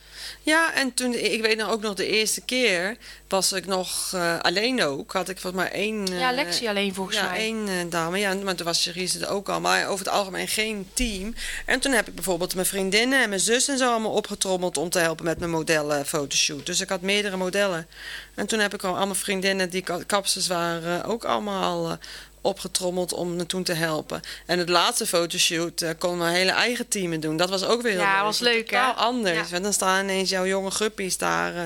Ja, 0.43 0.75
en 0.75 0.95
toen, 0.95 1.15
ik 1.15 1.41
weet 1.43 1.57
nog 1.57 1.71
ook 1.71 1.81
nog 1.83 1.95
de 1.95 2.07
eerste 2.07 2.41
keer, 2.41 2.97
was 3.29 3.53
ik 3.53 3.67
nog 3.67 4.11
eh, 4.15 4.39
alleen 4.41 4.83
ook. 4.83 5.13
Had 5.13 5.29
ik 5.29 5.39
volgens 5.41 5.63
mij 5.63 5.73
één... 5.73 6.07
ja, 6.07 6.29
eh, 6.29 6.35
Lexi 6.35 6.69
alleen 6.69 6.95
volgens 6.95 7.17
ja, 7.17 7.29
mij. 7.29 7.39
één 7.39 7.69
eh, 7.69 7.75
dame. 7.89 8.19
Ja, 8.19 8.35
maar 8.35 8.55
toen 8.55 8.67
was 8.67 8.83
Cerise 8.83 9.19
er 9.21 9.29
ook 9.31 9.49
al. 9.49 9.61
Maar 9.61 9.87
over 9.89 10.05
het 10.05 10.15
algemeen 10.15 10.49
geen 10.49 10.89
team. 10.93 11.35
En 11.67 11.81
toen 11.81 11.93
heb 11.93 12.09
ik 12.09 12.15
bijvoorbeeld 12.15 12.55
mijn 12.55 12.67
vriendinnen 12.67 13.23
en 13.23 13.29
mijn 13.29 13.41
zus 13.41 13.69
en 13.69 13.79
zo 13.79 13.91
allemaal 13.91 14.13
opgetrommeld 14.13 14.77
om 14.77 14.91
te 14.91 14.99
helpen 14.99 15.25
met 15.25 15.39
mijn 15.39 15.51
modellen 15.51 16.07
fotoshoot. 16.07 16.67
Dus 16.67 16.81
ik 16.81 16.89
had 16.89 17.01
meerdere 17.01 17.37
modellen. 17.37 17.87
En 18.35 18.47
toen 18.47 18.59
heb 18.59 18.75
ik 18.75 18.85
al 18.85 18.97
allemaal 18.97 19.15
vriendinnen 19.15 19.71
die 19.71 19.83
ka- 19.83 20.03
kapsters 20.07 20.47
waren 20.47 21.05
ook 21.05 21.25
allemaal 21.25 21.99
opgetrommeld 22.41 23.13
om 23.13 23.37
me 23.37 23.47
toen 23.47 23.63
te 23.63 23.73
helpen. 23.73 24.21
En 24.47 24.59
het 24.59 24.69
laatste 24.69 25.07
fotoshoot 25.07 25.81
eh, 25.81 25.91
kon 25.99 26.19
mijn 26.19 26.35
hele 26.35 26.51
eigen 26.51 26.89
team 26.89 27.21
doen. 27.21 27.37
Dat 27.37 27.51
was 27.51 27.65
ook 27.65 27.83
weer 27.83 27.93
heel 27.93 28.01
Ja, 28.01 28.15
leuk. 28.15 28.23
was 28.25 28.39
leuk, 28.39 28.71
hè? 28.71 28.81
Anders. 28.81 29.37
Ja. 29.39 29.47
Want 29.51 29.63
dan 29.63 29.73
staan 29.73 30.03
ineens 30.05 30.31
jouw 30.31 30.47
jonge 30.47 30.71
guppies 30.71 31.17
daar 31.19 31.57
eh, 31.57 31.63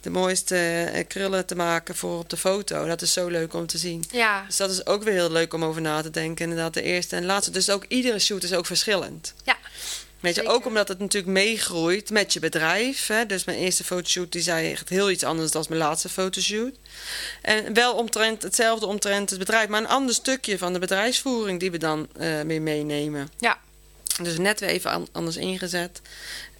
de 0.00 0.10
mooiste 0.10 0.56
eh, 0.92 1.06
krullen 1.06 1.46
te 1.46 1.54
maken 1.56 1.96
voor 1.96 2.18
op 2.18 2.30
de 2.30 2.36
foto. 2.36 2.86
Dat 2.86 3.02
is 3.02 3.12
zo 3.12 3.28
leuk 3.28 3.54
om 3.54 3.66
te 3.66 3.78
zien. 3.78 4.04
Ja, 4.10 4.44
Dus 4.46 4.56
dat 4.56 4.70
is 4.70 4.86
ook 4.86 5.02
weer 5.02 5.14
heel 5.14 5.30
leuk 5.30 5.54
om 5.54 5.64
over 5.64 5.80
na 5.80 6.02
te 6.02 6.10
denken. 6.10 6.44
Inderdaad, 6.48 6.74
de 6.74 6.82
eerste 6.82 7.16
en 7.16 7.24
laatste. 7.26 7.50
Dus 7.50 7.70
ook 7.70 7.84
iedere 7.88 8.18
shoot 8.18 8.42
is 8.42 8.52
ook 8.52 8.66
verschillend. 8.66 9.34
ja. 9.44 9.56
Weet 10.20 10.34
je, 10.34 10.40
Zeker. 10.40 10.56
ook 10.56 10.66
omdat 10.66 10.88
het 10.88 10.98
natuurlijk 10.98 11.32
meegroeit 11.32 12.10
met 12.10 12.32
je 12.32 12.40
bedrijf. 12.40 13.06
Hè? 13.06 13.26
Dus 13.26 13.44
mijn 13.44 13.58
eerste 13.58 13.84
fotoshoot 13.84 14.32
die 14.32 14.42
zei 14.42 14.70
echt 14.70 14.88
heel 14.88 15.10
iets 15.10 15.24
anders 15.24 15.50
dan 15.50 15.64
mijn 15.68 15.80
laatste 15.80 16.08
fotoshoot. 16.08 16.74
En 17.42 17.74
wel 17.74 17.94
omtrent 17.94 18.42
hetzelfde 18.42 18.86
omtrent 18.86 19.30
het 19.30 19.38
bedrijf, 19.38 19.68
maar 19.68 19.80
een 19.80 19.88
ander 19.88 20.14
stukje 20.14 20.58
van 20.58 20.72
de 20.72 20.78
bedrijfsvoering 20.78 21.60
die 21.60 21.70
we 21.70 21.78
dan 21.78 22.08
eh 22.18 22.42
mee 22.42 22.60
meenemen. 22.60 23.28
Ja. 23.38 23.58
Dus 24.22 24.38
net 24.38 24.60
weer 24.60 24.68
even 24.68 24.90
an- 24.90 25.08
anders 25.12 25.36
ingezet. 25.36 26.00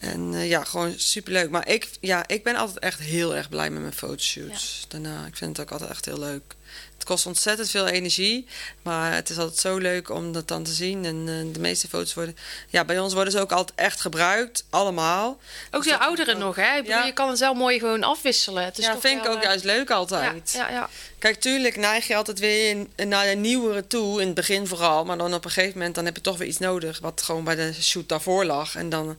En 0.06 0.34
eh, 0.34 0.48
ja, 0.48 0.64
gewoon 0.64 0.94
superleuk. 0.96 1.50
Maar 1.50 1.68
ik, 1.68 1.88
ja, 2.00 2.24
ik 2.26 2.42
ben 2.44 2.56
altijd 2.56 2.78
echt 2.78 3.00
heel 3.00 3.36
erg 3.36 3.48
blij 3.48 3.70
met 3.70 3.80
mijn 3.80 3.92
fotoshoots. 3.92 4.84
Daarna, 4.88 5.26
ik 5.26 5.36
vind 5.36 5.56
het 5.56 5.66
ook 5.66 5.72
altijd 5.72 5.90
echt 5.90 6.04
heel 6.04 6.18
leuk. 6.18 6.54
Het 6.94 7.04
kost 7.04 7.26
ontzettend 7.26 7.70
veel 7.70 7.86
energie, 7.86 8.46
maar 8.82 9.14
het 9.14 9.30
is 9.30 9.38
altijd 9.38 9.58
zo 9.58 9.76
leuk 9.78 10.10
om 10.10 10.32
dat 10.32 10.48
dan 10.48 10.62
te 10.62 10.70
zien. 10.72 11.04
En 11.04 11.16
eh, 11.28 11.54
de 11.54 11.60
meeste 11.60 11.88
foto's 11.88 12.14
worden, 12.14 12.36
ja, 12.68 12.84
bij 12.84 12.98
ons 12.98 13.12
worden 13.14 13.32
ze 13.32 13.40
ook 13.40 13.52
altijd 13.52 13.78
echt 13.78 14.00
gebruikt, 14.00 14.64
allemaal. 14.70 15.38
Ook 15.70 15.82
Dus 15.82 15.92
de 15.92 15.98
ouderen 15.98 16.38
nog, 16.38 16.56
hè? 16.56 16.76
Ik 16.76 16.82
bedoel, 16.82 16.98
Ja. 16.98 17.04
je 17.06 17.12
kan 17.12 17.28
het 17.28 17.38
wel 17.38 17.54
mooi 17.54 17.78
gewoon 17.78 18.02
afwisselen. 18.02 18.64
Het 18.64 18.78
is 18.78 18.84
ja, 18.84 18.92
toch 18.92 19.00
vind 19.00 19.24
ik 19.24 19.30
ook 19.30 19.36
eh, 19.36 19.42
juist 19.42 19.64
leuk 19.64 19.90
altijd. 19.90 20.52
ja, 20.52 20.70
ja. 20.70 20.88
Kijk, 21.18 21.40
tuurlijk 21.40 21.76
neig 21.76 22.06
je 22.06 22.16
altijd 22.16 22.38
weer 22.38 22.86
naar 22.96 23.26
de 23.26 23.34
nieuwere 23.34 23.86
toe, 23.86 24.20
in 24.20 24.26
het 24.26 24.34
begin 24.34 24.66
vooral. 24.66 25.04
Maar 25.04 25.18
dan 25.18 25.34
op 25.34 25.44
een 25.44 25.50
gegeven 25.50 25.78
moment 25.78 25.94
dan 25.94 26.04
heb 26.04 26.16
je 26.16 26.22
toch 26.22 26.38
weer 26.38 26.48
iets 26.48 26.58
nodig 26.58 26.98
wat 26.98 27.22
gewoon 27.22 27.44
bij 27.44 27.54
de 27.54 27.72
shoot 27.82 28.08
daarvoor 28.08 28.44
lag. 28.44 28.76
En 28.76 28.88
dan 28.88 29.18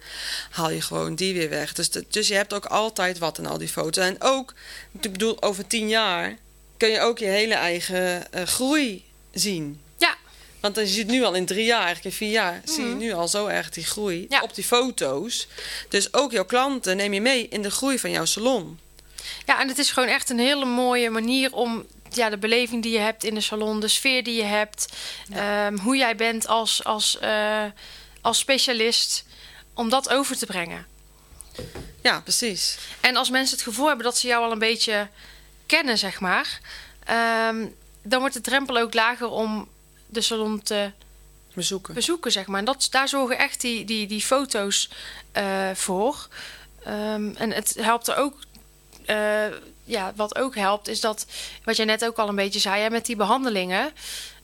haal 0.50 0.70
je 0.70 0.77
gewoon 0.82 1.16
die 1.16 1.34
weer 1.34 1.50
weg. 1.50 1.74
Dus, 1.74 1.90
de- 1.90 2.06
dus 2.10 2.28
je 2.28 2.34
hebt 2.34 2.54
ook 2.54 2.66
altijd 2.66 3.18
wat 3.18 3.38
in 3.38 3.46
al 3.46 3.58
die 3.58 3.68
foto's. 3.68 4.04
En 4.06 4.16
ook, 4.20 4.54
ik 5.02 5.12
bedoel, 5.12 5.42
over 5.42 5.68
tien 5.68 5.90
jaar 5.90 6.38
kun 6.78 6.90
je 6.90 7.00
ook 7.00 7.18
je 7.20 7.26
hele 7.26 7.54
eigen 7.56 8.32
eh, 8.34 8.44
groei 8.44 9.04
zien. 9.32 9.82
Ja. 9.98 10.16
Want 10.60 10.76
dan 10.76 10.84
het 10.86 11.08
nu 11.08 11.24
al 11.24 11.34
in 11.34 11.46
drie 11.46 11.66
jaar, 11.66 11.84
eigenlijk 11.86 12.06
in 12.06 12.12
vier 12.28 12.32
jaar, 12.32 12.62
zie 12.66 12.86
je 12.88 12.96
nu 12.96 13.14
al 13.14 13.28
zo 13.28 13.48
erg 13.48 13.70
die 13.70 13.86
groei 13.86 14.26
Ja. 14.30 14.42
op 14.42 14.56
die 14.56 14.64
foto's. 14.64 15.48
Dus 15.90 16.14
ook 16.14 16.32
jouw 16.32 16.46
klanten 16.46 16.98
neem 16.98 17.14
je 17.14 17.22
mee 17.22 17.48
in 17.48 17.62
de 17.62 17.72
groei 17.72 18.00
van 18.00 18.12
jouw 18.12 18.26
salon. 18.26 18.80
Ja, 19.46 19.60
en 19.62 19.68
het 19.68 19.78
is 19.78 19.92
gewoon 19.92 20.10
echt 20.10 20.30
een 20.30 20.40
hele 20.40 20.66
mooie 20.66 21.10
manier 21.10 21.54
om 21.54 21.86
ja, 22.10 22.30
de 22.30 22.38
beleving 22.38 22.84
die 22.84 22.92
je 22.92 23.00
hebt 23.00 23.24
in 23.24 23.34
de 23.34 23.42
salon, 23.42 23.80
de 23.80 23.88
sfeer 23.88 24.24
die 24.24 24.36
je 24.36 24.44
hebt, 24.44 24.86
ehm, 25.34 25.78
hoe 25.78 25.98
jij 25.98 26.16
bent 26.16 26.48
als, 26.48 26.84
als, 26.84 27.18
eh, 27.20 27.64
als 28.22 28.38
specialist, 28.40 29.24
om 29.78 29.90
dat 29.90 30.10
over 30.10 30.38
te 30.38 30.46
brengen. 30.46 30.86
Ja, 32.02 32.22
precies. 32.22 32.78
En 33.02 33.16
als 33.16 33.30
mensen 33.30 33.56
het 33.56 33.66
gevoel 33.66 33.88
hebben 33.88 34.06
dat 34.06 34.18
ze 34.18 34.28
jou 34.28 34.44
al 34.44 34.52
een 34.52 34.60
beetje 34.60 35.08
kennen, 35.66 35.98
zeg 35.98 36.20
maar, 36.20 36.60
ehm, 37.04 37.66
dan 38.02 38.20
wordt 38.20 38.34
de 38.36 38.42
drempel 38.42 38.78
ook 38.78 38.94
lager 38.94 39.30
om 39.30 39.68
de 40.06 40.22
salon 40.22 40.62
te 40.62 40.92
Bezoeken. 41.54 41.94
bezoeken, 41.94 42.32
zeg 42.32 42.48
maar. 42.48 42.60
En 42.60 42.66
dat, 42.66 42.88
daar 42.92 43.08
zorgen 43.08 43.38
echt 43.38 43.62
die, 43.62 43.86
die, 43.86 44.08
die 44.08 44.22
foto's 44.22 44.90
eh, 45.32 45.72
voor. 45.74 46.28
Ehm, 46.84 47.32
en 47.36 47.52
het 47.52 47.76
helpt 47.80 48.08
er 48.08 48.16
ook... 48.16 48.36
eh, 49.06 49.46
ja, 49.84 50.14
wat 50.16 50.38
ook 50.38 50.56
helpt 50.56 50.88
is 50.88 51.00
dat... 51.00 51.26
Wat 51.64 51.76
jij 51.76 51.86
net 51.86 52.06
ook 52.06 52.18
al 52.18 52.30
een 52.30 52.36
beetje 52.36 52.60
zei, 52.60 52.82
hè, 52.82 52.90
met 52.90 53.06
die 53.06 53.16
behandelingen... 53.16 53.94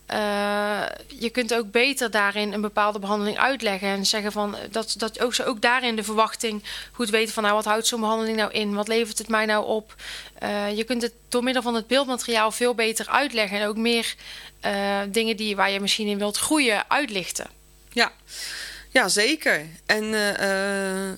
eh, 0.05 0.83
je 1.07 1.29
kunt 1.29 1.53
ook 1.53 1.71
beter 1.71 2.11
daarin 2.11 2.53
een 2.53 2.61
bepaalde 2.61 2.99
behandeling 2.99 3.37
uitleggen 3.37 3.87
en 3.87 4.05
zeggen 4.05 4.31
van 4.31 4.55
dat, 4.71 4.95
dat 4.97 5.19
ook, 5.19 5.33
ze 5.33 5.45
ook 5.45 5.61
daarin 5.61 5.95
de 5.95 6.03
verwachting 6.03 6.63
goed 6.91 7.09
weten 7.09 7.33
van 7.33 7.43
nou 7.43 7.55
wat 7.55 7.65
houdt 7.65 7.87
zo'n 7.87 7.99
behandeling 7.99 8.37
nou 8.37 8.51
in, 8.51 8.73
wat 8.73 8.87
levert 8.87 9.17
het 9.17 9.27
mij 9.27 9.45
nou 9.45 9.65
op. 9.65 9.95
Eh, 10.39 10.77
je 10.77 10.83
kunt 10.83 11.01
het 11.01 11.13
door 11.29 11.43
middel 11.43 11.61
van 11.61 11.75
het 11.75 11.87
beeldmateriaal 11.87 12.51
veel 12.51 12.75
beter 12.75 13.09
uitleggen 13.09 13.59
en 13.59 13.67
ook 13.67 13.77
meer 13.77 14.15
eh, 14.59 14.99
dingen 15.07 15.37
die, 15.37 15.55
waar 15.55 15.71
je 15.71 15.79
misschien 15.79 16.07
in 16.07 16.17
wilt 16.17 16.37
groeien 16.37 16.89
uitlichten. 16.89 17.47
Ja, 17.89 18.11
ja 18.89 19.07
zeker. 19.07 19.65
En 19.85 20.13
eh, 20.13 21.09
eh, 21.09 21.17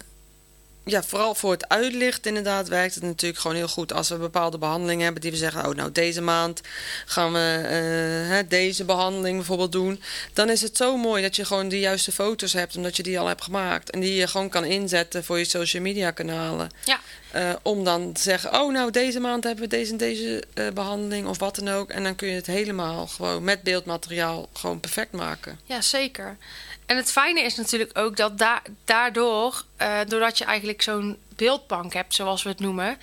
ja, 0.85 1.03
vooral 1.03 1.35
voor 1.35 1.51
het 1.51 1.69
uitlicht 1.69 2.25
inderdaad 2.25 2.67
werkt 2.67 2.95
het 2.95 3.03
natuurlijk 3.03 3.41
gewoon 3.41 3.57
heel 3.57 3.67
goed. 3.67 3.93
Als 3.93 4.09
we 4.09 4.15
bepaalde 4.17 4.57
behandelingen 4.57 5.03
hebben 5.03 5.21
die 5.21 5.31
we 5.31 5.37
zeggen... 5.37 5.67
oh, 5.67 5.75
nou, 5.75 5.91
deze 5.91 6.21
maand 6.21 6.61
gaan 7.05 7.33
we 7.33 7.61
eh, 7.63 8.29
hè, 8.29 8.47
deze 8.47 8.85
behandeling 8.85 9.37
bijvoorbeeld 9.37 9.71
doen. 9.71 10.01
Dan 10.33 10.49
is 10.49 10.61
het 10.61 10.77
zo 10.77 10.97
mooi 10.97 11.21
dat 11.21 11.35
je 11.35 11.45
gewoon 11.45 11.69
de 11.69 11.79
juiste 11.79 12.11
foto's 12.11 12.53
hebt... 12.53 12.75
omdat 12.75 12.97
je 12.97 13.03
die 13.03 13.19
al 13.19 13.27
hebt 13.27 13.43
gemaakt. 13.43 13.89
En 13.89 13.99
die 13.99 14.15
je 14.15 14.27
gewoon 14.27 14.49
kan 14.49 14.63
inzetten 14.63 15.23
voor 15.23 15.37
je 15.37 15.45
social 15.45 15.83
media 15.83 16.11
kanalen. 16.11 16.71
Ja. 16.83 16.99
Eh, 17.35 17.53
om 17.61 17.83
dan 17.83 18.13
te 18.13 18.21
zeggen, 18.21 18.61
oh 18.61 18.71
nou, 18.71 18.91
deze 18.91 19.19
maand 19.19 19.43
hebben 19.43 19.63
we 19.63 19.69
deze 19.69 19.91
en 19.91 19.97
deze 19.97 20.43
eh, 20.53 20.67
behandeling 20.69 21.27
of 21.27 21.39
wat 21.39 21.55
dan 21.55 21.67
ook. 21.67 21.89
En 21.89 22.03
dan 22.03 22.15
kun 22.15 22.27
je 22.27 22.35
het 22.35 22.45
helemaal 22.45 23.07
gewoon 23.07 23.43
met 23.43 23.61
beeldmateriaal 23.63 24.49
gewoon 24.53 24.79
perfect 24.79 25.11
maken. 25.11 25.59
Ja, 25.63 25.81
zeker. 25.81 26.37
En 26.85 26.97
het 26.97 27.11
fijne 27.11 27.41
is 27.41 27.55
natuurlijk 27.55 27.97
ook 27.97 28.17
dat 28.17 28.37
da 28.37 28.61
daardoor, 28.85 29.63
eh, 29.75 29.99
doordat 30.07 30.37
je 30.37 30.45
eigenlijk 30.45 30.81
zo'n 30.81 31.17
beeldbank 31.35 31.93
hebt, 31.93 32.13
zoals 32.13 32.43
we 32.43 32.49
het 32.49 32.59
noemen, 32.59 32.97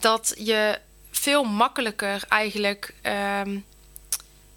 dat 0.00 0.34
je 0.38 0.78
veel 1.10 1.44
makkelijker 1.44 2.24
eigenlijk 2.28 2.94
ehm, 3.02 3.58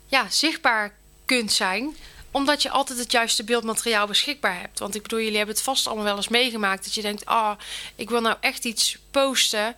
ja, 0.06 0.30
zichtbaar 0.30 0.94
kunt 1.26 1.52
zijn 1.52 1.96
omdat 2.32 2.62
je 2.62 2.70
altijd 2.70 3.00
het 3.00 3.12
juiste 3.12 3.44
beeldmateriaal 3.44 4.08
beschikbaar 4.08 4.60
hebt. 4.60 4.80
Want 4.80 4.96
ik 4.96 5.02
bedoel, 5.02 5.20
jullie 5.20 5.38
hebben 5.38 5.56
het 5.56 5.64
vast 5.64 5.88
allemaal 5.88 6.06
wel 6.06 6.16
eens 6.16 6.28
meegemaakt. 6.28 6.84
Dat 6.84 6.94
je 6.94 7.02
denkt, 7.02 7.26
ah, 7.26 7.38
oh, 7.38 7.52
ik 7.96 8.10
wil 8.10 8.22
nou 8.22 8.36
echt 8.40 8.66
iets 8.66 8.98
posten. 9.12 9.76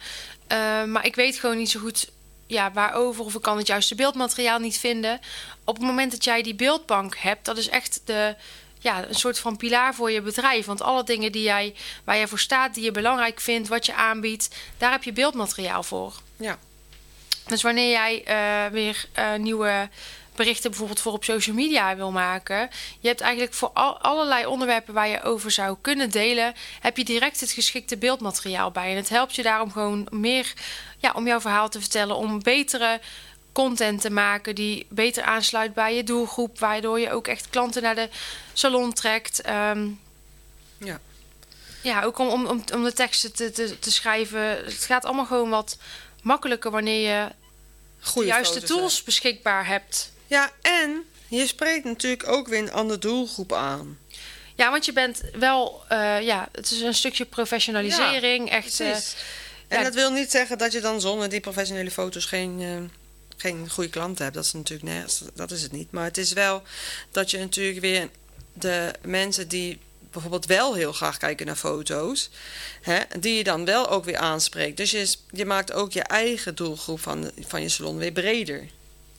Uh, 0.52 0.84
maar 0.84 1.06
ik 1.06 1.16
weet 1.16 1.40
gewoon 1.40 1.58
niet 1.58 1.70
zo 1.70 1.80
goed 1.80 2.10
ja, 2.48 2.72
waarover. 2.72 3.26
Of 3.26 3.36
ik 3.36 3.42
kan 3.42 3.58
het 3.58 3.68
juiste 3.68 3.96
beeldmateriaal 3.96 4.60
niet 4.60 4.78
vinden. 4.78 5.20
Op 5.64 5.76
het 5.76 5.86
moment 5.86 6.12
dat 6.12 6.24
jij 6.24 6.42
die 6.42 6.56
beeldbank 6.56 7.18
hebt, 7.18 7.46
dat 7.46 7.58
is 7.58 7.70
echt 7.70 8.02
de, 8.06 8.36
ja, 8.80 9.08
een 9.08 9.16
soort 9.16 9.40
van 9.40 9.58
pilaar 9.58 9.96
voor 9.96 10.12
je 10.12 10.22
bedrijf. 10.22 10.66
Want 10.66 10.82
alle 10.82 11.04
dingen 11.04 11.32
die 11.32 11.44
jij, 11.44 11.76
waar 12.04 12.16
jij 12.16 12.28
voor 12.28 12.40
staat, 12.40 12.74
die 12.74 12.84
je 12.84 12.92
belangrijk 12.92 13.40
vindt, 13.40 13.68
wat 13.68 13.86
je 13.86 13.94
aanbiedt, 13.94 14.56
daar 14.78 14.92
heb 14.92 15.04
je 15.04 15.14
beeldmateriaal 15.14 15.84
voor. 15.84 16.14
Ja. 16.38 16.58
Dus 17.48 17.62
wanneer 17.62 17.90
jij 17.90 18.24
uh, 18.28 18.72
weer 18.72 19.06
uh, 19.18 19.34
nieuwe 19.36 19.90
berichten 20.36 20.70
bijvoorbeeld 20.70 21.00
voor 21.00 21.14
op 21.14 21.24
social 21.24 21.56
media 21.56 21.96
wil 21.96 22.12
maken. 22.12 22.70
Je 23.00 23.08
hebt 23.08 23.22
eigenlijk 23.22 23.54
voor 23.54 23.70
al, 23.74 23.98
allerlei 23.98 24.46
onderwerpen 24.46 24.94
waar 24.94 25.08
je 25.08 25.22
over 25.22 25.52
zou 25.52 25.78
kunnen 25.82 26.10
delen, 26.10 26.54
heb 26.80 26.98
je 26.98 27.04
direct 27.04 27.40
het 27.40 27.52
geschikte 27.52 27.98
beeldmateriaal 27.98 28.72
bij. 28.72 28.90
En 28.90 28.96
het 28.96 29.10
helpt 29.10 29.36
je 29.36 29.44
daarom 29.44 29.72
gewoon 29.72 30.08
meer 30.12 30.54
ja, 30.98 31.12
om 31.16 31.28
jouw 31.28 31.42
verhaal 31.42 31.70
te 31.70 31.80
vertellen, 31.80 32.16
om 32.16 32.44
betere 32.44 33.00
content 33.52 34.02
te 34.02 34.10
maken 34.10 34.56
die 34.56 34.86
beter 34.90 35.24
aansluit 35.24 35.74
bij 35.74 35.96
je 35.96 36.04
doelgroep, 36.04 36.60
waardoor 36.60 37.00
je 37.00 37.12
ook 37.12 37.28
echt 37.28 37.50
klanten 37.50 37.82
naar 37.82 37.96
de 37.96 38.10
salon 38.54 38.94
trekt. 38.94 39.50
Um, 39.50 40.00
ja. 40.78 41.00
Ja, 41.82 42.04
ook 42.04 42.18
om, 42.18 42.46
om, 42.46 42.64
om 42.74 42.84
de 42.84 42.94
teksten 42.94 43.34
te, 43.34 43.52
te, 43.52 43.80
te 43.80 43.92
schrijven. 43.92 44.42
Het 44.42 44.84
gaat 44.84 45.06
allemaal 45.06 45.26
gewoon 45.26 45.50
wat 45.50 45.78
makkelijker 46.22 46.72
wanneer 46.72 47.10
je 47.10 47.32
Goeie 48.00 48.30
de 48.30 48.34
juiste 48.34 48.62
tools 48.62 49.04
beschikbaar 49.04 49.68
hebt. 49.68 50.13
Ja, 50.34 50.52
en 50.62 51.06
je 51.28 51.48
spreekt 51.48 51.86
natuurlijk 51.86 52.28
ook 52.28 52.48
weer 52.48 52.60
een 52.60 52.72
andere 52.72 53.00
doelgroep 53.00 53.54
aan. 53.54 53.98
Ja, 54.56 54.72
want 54.72 54.86
je 54.86 54.94
bent 54.94 55.22
wel, 55.34 55.84
uh, 55.92 56.22
ja, 56.22 56.50
het 56.52 56.72
is 56.72 56.82
een 56.82 56.94
stukje 56.94 57.26
professionalisering. 57.26 58.50
Ja, 58.50 58.56
echt. 58.56 58.80
Uh, 58.80 58.90
en 58.90 59.04
ja. 59.68 59.84
dat 59.84 59.94
wil 59.94 60.12
niet 60.12 60.32
zeggen 60.32 60.58
dat 60.58 60.72
je 60.72 60.82
dan 60.82 61.02
zonder 61.02 61.30
die 61.30 61.40
professionele 61.40 61.92
foto's 61.92 62.26
geen, 62.26 62.62
uh, 62.62 62.82
geen 63.38 63.70
goede 63.70 63.90
klanten 63.90 64.24
hebt. 64.24 64.36
Dat 64.36 64.46
is 64.46 64.54
natuurlijk 64.54 64.90
nergens, 64.90 65.24
dat 65.34 65.52
is 65.52 65.62
het 65.62 65.72
niet. 65.72 65.92
Maar 65.92 66.04
het 66.04 66.18
is 66.18 66.34
wel 66.34 66.62
dat 67.12 67.32
je 67.32 67.38
natuurlijk 67.38 67.80
weer 67.80 68.10
de 68.54 68.94
mensen 69.02 69.48
die 69.48 69.80
bijvoorbeeld 70.12 70.46
wel 70.46 70.74
heel 70.74 70.94
graag 70.94 71.18
kijken 71.18 71.46
naar 71.46 71.56
foto's, 71.56 72.30
hè, 72.82 73.00
die 73.20 73.36
je 73.36 73.44
dan 73.44 73.66
wel 73.66 73.90
ook 73.90 74.06
weer 74.06 74.18
aanspreekt. 74.18 74.78
Dus 74.78 74.92
je, 74.92 75.16
je 75.32 75.46
maakt 75.46 75.72
ook 75.72 75.92
je 75.92 76.04
eigen 76.04 76.56
doelgroep 76.56 77.00
van, 77.00 77.32
van 77.40 77.62
je 77.62 77.70
salon 77.70 77.98
weer 77.98 78.12
breder. 78.12 78.70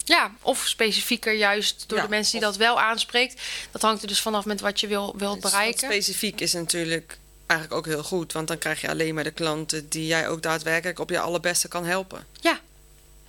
Ja, 0.04 0.34
of 0.40 0.66
specifieker 0.66 1.32
juist 1.32 1.84
door 1.86 1.98
ja, 1.98 2.04
de 2.04 2.10
mensen 2.10 2.32
die 2.32 2.40
dat 2.40 2.56
wel 2.56 2.80
aanspreekt. 2.80 3.42
Dat 3.70 3.82
hangt 3.82 4.02
er 4.02 4.08
dus 4.08 4.20
vanaf 4.20 4.44
met 4.44 4.60
wat 4.60 4.80
je 4.80 4.86
wil, 4.86 5.14
wilt 5.16 5.40
bereiken. 5.40 5.88
Specifiek 5.90 6.40
is 6.40 6.52
natuurlijk 6.52 7.18
eigenlijk 7.46 7.78
ook 7.78 7.94
heel 7.94 8.02
goed. 8.02 8.32
Want 8.32 8.48
dan 8.48 8.58
krijg 8.58 8.80
je 8.80 8.88
alleen 8.88 9.14
maar 9.14 9.24
de 9.24 9.30
klanten 9.30 9.88
die 9.88 10.06
jij 10.06 10.28
ook 10.28 10.42
daadwerkelijk 10.42 10.98
op 10.98 11.10
je 11.10 11.20
allerbeste 11.20 11.68
kan 11.68 11.84
helpen. 11.84 12.26
Ja, 12.40 12.60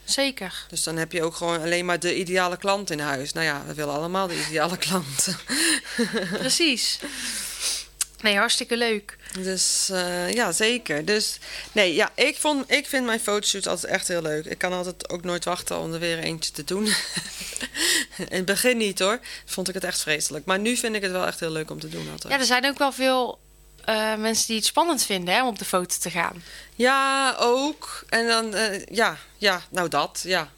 zeker. 0.04 0.66
Dus 0.70 0.84
dan 0.84 0.98
heb 0.98 1.12
je 1.12 1.24
ook 1.24 1.36
gewoon 1.36 1.62
alleen 1.62 1.86
maar 1.86 2.00
de 2.00 2.18
ideale 2.18 2.58
klant 2.58 2.90
in 2.90 3.00
huis. 3.00 3.34
Nou 3.34 3.46
ja, 3.46 3.64
we 3.68 3.74
willen 3.74 3.94
allemaal 3.94 4.28
de 4.28 4.46
ideale 4.48 4.78
klanten. 4.88 5.38
Precies. 6.32 7.00
Nee, 8.26 8.38
hartstikke 8.38 8.78
leuk. 8.78 9.18
Dus 9.40 9.90
uh, 9.92 10.34
ja, 10.34 10.52
zeker. 10.52 11.06
Dus 11.06 11.40
nee, 11.72 11.94
ja, 11.94 12.12
ik, 12.16 12.38
vond, 12.38 12.72
ik 12.72 12.88
vind 12.88 13.06
mijn 13.06 13.20
fotoshoot 13.20 13.68
altijd 13.68 13.92
echt 13.92 14.08
heel 14.08 14.22
leuk. 14.22 14.46
Ik 14.46 14.58
kan 14.58 14.74
altijd 14.74 15.10
ook 15.10 15.24
nooit 15.24 15.46
wachten 15.46 15.80
om 15.80 15.94
er 15.94 16.00
weer 16.00 16.20
eentje 16.20 16.52
te 16.52 16.64
doen. 16.64 16.86
In 18.18 18.38
het 18.38 18.46
begin 18.46 18.78
niet 18.78 19.00
hoor. 19.00 19.20
Vond 19.46 19.68
ik 19.68 19.74
het 19.74 19.84
echt 19.84 20.02
vreselijk. 20.02 20.46
Maar 20.46 20.60
nu 20.60 20.76
vind 20.76 20.96
ik 20.96 21.02
het 21.02 21.12
wel 21.12 21.26
echt 21.26 21.40
heel 21.40 21.52
leuk 21.52 21.72
om 21.72 21.80
te 21.80 21.90
doen 21.90 22.10
altijd. 22.12 22.34
Ja, 22.34 22.40
er 22.40 22.46
zijn 22.46 22.66
ook 22.66 22.78
wel 22.78 22.92
veel 22.92 23.40
uh, 23.90 24.16
mensen 24.16 24.48
die 24.48 24.56
het 24.56 24.66
spannend 24.66 25.04
vinden 25.04 25.34
hè, 25.34 25.42
om 25.42 25.48
op 25.48 25.60
de 25.60 25.66
foto 25.66 25.96
te 26.00 26.10
gaan. 26.10 26.44
Ja, 26.76 27.36
ook. 27.40 28.04
En 28.10 28.28
dan, 28.28 28.56
uh, 28.56 28.86
ja, 28.86 29.18
ja, 29.38 29.62
nou 29.70 29.90
dat, 29.90 30.22
ja 30.24 30.52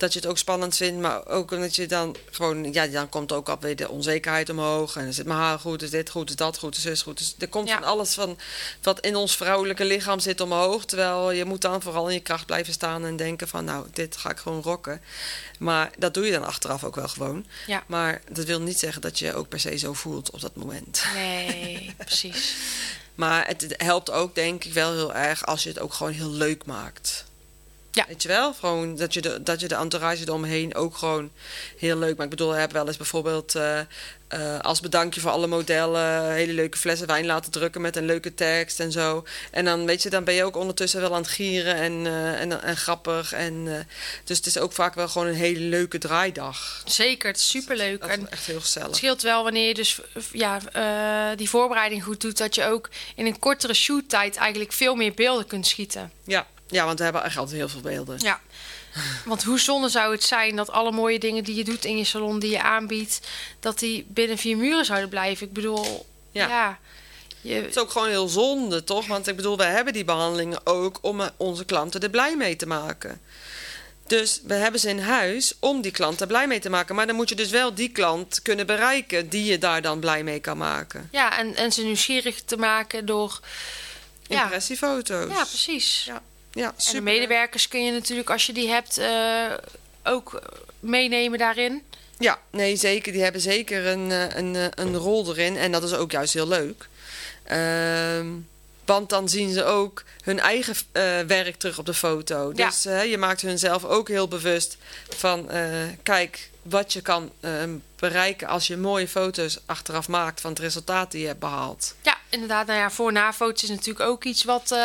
dat 0.00 0.12
je 0.12 0.18
het 0.18 0.28
ook 0.28 0.38
spannend 0.38 0.76
vindt, 0.76 1.00
maar 1.00 1.26
ook 1.26 1.50
omdat 1.50 1.76
je 1.76 1.86
dan 1.86 2.16
gewoon, 2.30 2.72
ja, 2.72 2.86
dan 2.86 3.08
komt 3.08 3.32
ook 3.32 3.48
alweer 3.48 3.76
de 3.76 3.88
onzekerheid 3.88 4.50
omhoog. 4.50 4.96
En 4.96 5.04
dan 5.04 5.12
zit 5.12 5.26
mijn 5.26 5.38
haar 5.38 5.58
goed, 5.58 5.82
is 5.82 5.90
dit 5.90 6.10
goed, 6.10 6.28
is 6.28 6.36
dat 6.36 6.58
goed, 6.58 6.76
is 6.76 6.82
zus 6.82 7.02
goed. 7.02 7.18
Dus 7.18 7.34
er 7.38 7.48
komt 7.48 7.68
ja. 7.68 7.74
van 7.74 7.84
alles 7.84 8.14
van 8.14 8.38
wat 8.82 9.00
in 9.00 9.16
ons 9.16 9.36
vrouwelijke 9.36 9.84
lichaam 9.84 10.18
zit 10.18 10.40
omhoog. 10.40 10.84
Terwijl 10.84 11.30
je 11.30 11.44
moet 11.44 11.60
dan 11.60 11.82
vooral 11.82 12.08
in 12.08 12.14
je 12.14 12.20
kracht 12.20 12.46
blijven 12.46 12.72
staan 12.72 13.04
en 13.04 13.16
denken 13.16 13.48
van, 13.48 13.64
nou, 13.64 13.86
dit 13.92 14.16
ga 14.16 14.30
ik 14.30 14.38
gewoon 14.38 14.62
rocken. 14.62 15.00
Maar 15.58 15.90
dat 15.98 16.14
doe 16.14 16.24
je 16.24 16.32
dan 16.32 16.44
achteraf 16.44 16.84
ook 16.84 16.94
wel 16.94 17.08
gewoon. 17.08 17.46
Ja. 17.66 17.84
Maar 17.86 18.20
dat 18.32 18.44
wil 18.44 18.60
niet 18.60 18.78
zeggen 18.78 19.02
dat 19.02 19.18
je 19.18 19.34
ook 19.34 19.48
per 19.48 19.60
se 19.60 19.76
zo 19.76 19.92
voelt 19.92 20.30
op 20.30 20.40
dat 20.40 20.56
moment. 20.56 21.04
Nee, 21.14 21.94
precies. 22.04 22.54
maar 23.14 23.46
het 23.46 23.74
helpt 23.76 24.10
ook, 24.10 24.34
denk 24.34 24.64
ik, 24.64 24.72
wel 24.72 24.92
heel 24.92 25.14
erg 25.14 25.46
als 25.46 25.62
je 25.62 25.68
het 25.68 25.78
ook 25.78 25.92
gewoon 25.92 26.12
heel 26.12 26.30
leuk 26.30 26.66
maakt. 26.66 27.26
Ja. 27.90 28.04
Weet 28.08 28.22
je 28.22 28.28
wel? 28.28 28.54
Gewoon 28.54 28.96
dat 28.96 29.14
je 29.14 29.20
de, 29.20 29.42
dat 29.42 29.60
je 29.60 29.68
de 29.68 29.74
entourage 29.74 30.22
eromheen 30.22 30.74
ook 30.74 30.96
gewoon 30.96 31.30
heel 31.78 31.96
leuk 31.96 32.16
maakt. 32.16 32.32
Ik 32.32 32.38
bedoel, 32.38 32.52
ik 32.52 32.60
heb 32.60 32.72
wel 32.72 32.86
eens 32.86 32.96
bijvoorbeeld 32.96 33.54
uh, 33.54 33.80
uh, 34.34 34.58
als 34.58 34.80
bedankje 34.80 35.20
voor 35.20 35.30
alle 35.30 35.46
modellen 35.46 36.32
hele 36.32 36.52
leuke 36.52 36.78
flessen 36.78 37.06
wijn 37.06 37.26
laten 37.26 37.50
drukken 37.50 37.80
met 37.80 37.96
een 37.96 38.04
leuke 38.04 38.34
tekst 38.34 38.80
en 38.80 38.92
zo. 38.92 39.24
En 39.50 39.64
dan 39.64 39.86
weet 39.86 40.02
je, 40.02 40.10
dan 40.10 40.24
ben 40.24 40.34
je 40.34 40.44
ook 40.44 40.56
ondertussen 40.56 41.00
wel 41.00 41.14
aan 41.14 41.22
het 41.22 41.30
gieren 41.30 41.74
en, 41.74 41.92
uh, 41.92 42.40
en, 42.40 42.62
en, 42.62 42.76
grappig. 42.76 43.32
En, 43.32 43.86
dus 44.24 44.36
het 44.36 44.46
is 44.46 44.58
ook 44.58 44.72
vaak 44.72 44.94
wel 44.94 45.08
gewoon 45.08 45.28
een 45.28 45.34
hele 45.34 45.60
leuke 45.60 45.98
draaidag. 45.98 46.82
Zeker, 46.84 47.28
het 47.28 47.38
is 47.38 47.48
superleuk. 47.48 48.00
Dat 48.00 48.10
is 48.10 48.16
echt 48.30 48.46
heel 48.46 48.60
gezellig. 48.60 48.88
Het 48.88 48.96
scheelt 48.96 49.22
wel 49.22 49.42
wanneer 49.42 49.68
je 49.68 49.74
dus 49.74 50.00
ja, 50.32 50.60
die 51.34 51.48
voorbereiding 51.48 52.04
goed 52.04 52.20
doet, 52.20 52.38
dat 52.38 52.54
je 52.54 52.64
ook 52.64 52.88
in 53.14 53.26
een 53.26 53.38
kortere 53.38 53.74
shoottijd 53.74 54.36
eigenlijk 54.36 54.72
veel 54.72 54.94
meer 54.94 55.14
beelden 55.14 55.46
kunt 55.46 55.66
schieten. 55.66 56.12
Ja, 56.24 56.46
ja, 56.68 56.84
want 56.84 56.98
we 56.98 57.04
hebben 57.04 57.24
echt 57.24 57.36
altijd 57.36 57.56
heel 57.56 57.68
veel 57.68 57.80
beelden. 57.80 58.18
Ja. 58.18 58.40
Want 59.24 59.42
hoe 59.42 59.60
zonde 59.60 59.88
zou 59.88 60.12
het 60.12 60.22
zijn 60.22 60.56
dat 60.56 60.70
alle 60.70 60.92
mooie 60.92 61.18
dingen 61.18 61.44
die 61.44 61.54
je 61.54 61.64
doet 61.64 61.84
in 61.84 61.96
je 61.96 62.04
salon, 62.04 62.38
die 62.38 62.50
je 62.50 62.62
aanbiedt, 62.62 63.20
dat 63.60 63.78
die 63.78 64.06
binnen 64.08 64.38
vier 64.38 64.56
muren 64.56 64.84
zouden 64.84 65.08
blijven? 65.08 65.46
Ik 65.46 65.52
bedoel, 65.52 66.06
ja. 66.30 66.48
ja 66.48 66.78
je... 67.40 67.54
Het 67.54 67.70
is 67.70 67.78
ook 67.78 67.90
gewoon 67.90 68.08
heel 68.08 68.28
zonde, 68.28 68.84
toch? 68.84 69.06
Want 69.06 69.26
ik 69.26 69.36
bedoel, 69.36 69.56
we 69.56 69.64
hebben 69.64 69.92
die 69.92 70.04
behandelingen 70.04 70.66
ook 70.66 70.98
om 71.00 71.30
onze 71.36 71.64
klanten 71.64 72.00
er 72.00 72.10
blij 72.10 72.36
mee 72.36 72.56
te 72.56 72.66
maken. 72.66 73.20
Dus 74.06 74.40
we 74.44 74.54
hebben 74.54 74.80
ze 74.80 74.88
in 74.88 74.98
huis 74.98 75.54
om 75.60 75.80
die 75.80 75.92
klant 75.92 76.20
er 76.20 76.26
blij 76.26 76.46
mee 76.46 76.58
te 76.58 76.70
maken. 76.70 76.94
Maar 76.94 77.06
dan 77.06 77.16
moet 77.16 77.28
je 77.28 77.34
dus 77.34 77.50
wel 77.50 77.74
die 77.74 77.88
klant 77.88 78.42
kunnen 78.42 78.66
bereiken 78.66 79.28
die 79.28 79.44
je 79.44 79.58
daar 79.58 79.82
dan 79.82 80.00
blij 80.00 80.22
mee 80.22 80.40
kan 80.40 80.56
maken. 80.56 81.08
Ja, 81.12 81.38
en, 81.38 81.54
en 81.54 81.72
ze 81.72 81.82
nieuwsgierig 81.82 82.42
te 82.42 82.56
maken 82.56 83.06
door... 83.06 83.40
Impressiefoto's. 84.26 85.34
Ja, 85.34 85.44
precies. 85.44 86.04
Ja. 86.04 86.22
Ja, 86.58 86.74
en 86.86 86.92
de 86.92 87.00
medewerkers 87.00 87.68
kun 87.68 87.84
je 87.84 87.92
natuurlijk, 87.92 88.30
als 88.30 88.46
je 88.46 88.52
die 88.52 88.68
hebt, 88.68 88.98
uh, 88.98 89.52
ook 90.04 90.42
meenemen 90.80 91.38
daarin. 91.38 91.82
Ja, 92.18 92.38
nee, 92.50 92.76
zeker. 92.76 93.12
Die 93.12 93.22
hebben 93.22 93.40
zeker 93.40 93.86
een, 93.86 94.10
een, 94.38 94.70
een 94.74 94.96
rol 94.96 95.28
erin. 95.28 95.56
En 95.56 95.72
dat 95.72 95.82
is 95.82 95.94
ook 95.94 96.10
juist 96.10 96.34
heel 96.34 96.48
leuk. 96.48 96.88
Uh, 97.52 98.26
want 98.84 99.08
dan 99.08 99.28
zien 99.28 99.52
ze 99.52 99.64
ook 99.64 100.04
hun 100.22 100.40
eigen 100.40 100.74
uh, 100.74 101.20
werk 101.20 101.56
terug 101.56 101.78
op 101.78 101.86
de 101.86 101.94
foto. 101.94 102.52
Ja. 102.54 102.66
Dus 102.66 102.86
uh, 102.86 103.04
je 103.04 103.18
maakt 103.18 103.40
hun 103.40 103.58
zelf 103.58 103.84
ook 103.84 104.08
heel 104.08 104.28
bewust 104.28 104.76
van... 105.08 105.50
kijk, 106.02 106.50
wat 106.62 106.92
je 106.92 107.00
kan 107.00 107.32
bereiken 107.96 108.48
als 108.48 108.66
je 108.66 108.76
mooie 108.76 109.08
foto's 109.08 109.58
achteraf 109.66 110.08
maakt... 110.08 110.40
van 110.40 110.50
het 110.50 110.58
resultaat 110.58 111.10
die 111.10 111.20
je 111.20 111.26
hebt 111.26 111.38
behaald. 111.38 111.94
Ja, 112.02 112.16
inderdaad. 112.28 112.66
Nou 112.66 112.78
ja, 112.78 112.90
voor-na-foto's 112.90 113.62
is 113.62 113.68
natuurlijk 113.68 114.08
ook 114.08 114.24
iets 114.24 114.44
wat 114.44 114.76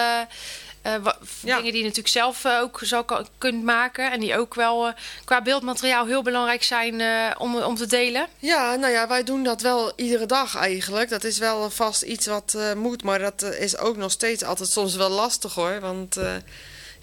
eh, 0.83 0.93
Ja. 1.41 1.55
dingen 1.55 1.63
die 1.63 1.75
je 1.75 1.81
natuurlijk 1.81 2.07
zelf 2.07 2.45
eh, 2.45 2.59
ook 2.61 2.79
zo 2.83 3.03
kan, 3.03 3.27
kunt 3.37 3.63
maken. 3.63 4.11
En 4.11 4.19
die 4.19 4.37
ook 4.37 4.53
wel 4.55 4.87
eh, 4.87 4.93
qua 5.25 5.41
beeldmateriaal 5.41 6.05
heel 6.05 6.21
belangrijk 6.23 6.63
zijn 6.63 7.01
om, 7.37 7.55
om 7.55 7.75
te 7.75 7.85
delen. 7.85 8.27
Ja, 8.39 8.75
nou 8.75 8.93
ja, 8.93 9.07
wij 9.07 9.23
doen 9.23 9.43
dat 9.43 9.61
wel 9.61 9.93
iedere 9.95 10.25
dag 10.25 10.55
eigenlijk. 10.55 11.09
Dat 11.09 11.23
is 11.23 11.37
wel 11.37 11.69
vast 11.69 12.01
iets 12.01 12.25
wat 12.25 12.57
moet, 12.75 13.03
maar 13.03 13.19
dat 13.19 13.41
is 13.41 13.77
ook 13.77 13.97
nog 13.97 14.11
steeds 14.11 14.43
altijd 14.43 14.69
soms 14.69 14.95
wel 14.95 15.09
lastig 15.09 15.53
hoor. 15.53 15.79
Want 15.79 16.17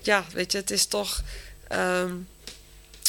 ja, 0.03 0.25
weet 0.33 0.53
je, 0.53 0.59
het 0.59 0.71
is 0.71 0.87
toch. 0.87 1.21
ehm, 1.69 2.13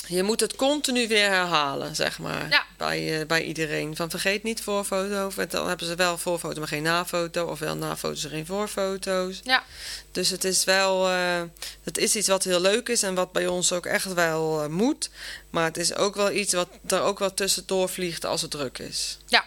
je 0.08 0.24
moet 0.24 0.40
het 0.40 0.56
continu 0.56 1.08
weer 1.08 1.30
herhalen, 1.30 1.96
zeg 1.96 2.20
maar, 2.20 2.50
Ja. 2.50 2.66
bij, 2.78 3.20
eh, 3.20 3.28
bij 3.28 3.44
iedereen. 3.44 3.96
Van 3.96 4.10
vergeet 4.10 4.44
niet 4.44 4.62
voorfoto, 4.62 5.32
dan 5.50 5.68
hebben 5.68 5.88
ze 5.88 5.96
wel 5.96 6.18
voorfoto, 6.18 6.60
maar 6.60 6.68
geen 6.68 6.84
nafoto. 6.84 7.46
Of 7.46 7.60
wel 7.60 7.76
nafoto's 7.76 8.24
en 8.24 8.30
geen 8.30 8.46
voorfoto's. 8.46 9.40
Ja, 9.44 9.64
Dus 10.12 10.30
het 10.30 10.44
is 10.44 10.64
wel, 10.64 11.08
eh, 11.10 11.42
het 11.84 11.98
is 11.98 12.16
iets 12.16 12.28
wat 12.28 12.44
heel 12.44 12.60
leuk 12.62 12.90
is 12.90 13.04
en 13.04 13.16
wat 13.16 13.32
bij 13.32 13.48
ons 13.48 13.72
ook 13.72 13.86
echt 13.86 14.14
wel 14.14 14.62
eh, 14.64 14.68
moet. 14.68 15.10
Maar 15.50 15.66
het 15.66 15.78
is 15.78 15.96
ook 15.96 16.16
wel 16.16 16.32
iets 16.32 16.54
wat 16.54 16.68
er 16.88 17.02
ook 17.02 17.20
wel 17.20 17.34
tussendoor 17.34 17.90
vliegt 17.90 18.26
als 18.26 18.42
het 18.42 18.52
druk 18.52 18.78
is. 18.80 19.18
Ja. 19.28 19.46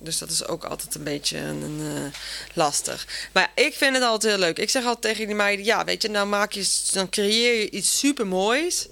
Dus 0.00 0.18
dat 0.18 0.30
is 0.30 0.46
ook 0.46 0.64
altijd 0.64 0.94
een 0.94 1.02
beetje 1.02 1.38
een, 1.38 1.62
een, 1.62 2.12
lastig. 2.54 3.06
Maar 3.32 3.50
ja, 3.54 3.62
ik 3.64 3.74
vind 3.74 3.94
het 3.94 4.04
altijd 4.04 4.32
heel 4.32 4.40
leuk. 4.42 4.58
Ik 4.58 4.70
zeg 4.70 4.82
altijd 4.84 5.02
tegen 5.02 5.26
die 5.26 5.36
meiden, 5.36 5.64
ja, 5.64 5.84
weet 5.84 6.02
je, 6.02 6.08
nou 6.08 6.26
maak 6.26 6.52
je, 6.52 6.66
dan 6.92 7.08
creëer 7.08 7.60
je 7.60 7.70
iets 7.70 7.98
super 7.98 8.26
moois. 8.26 8.88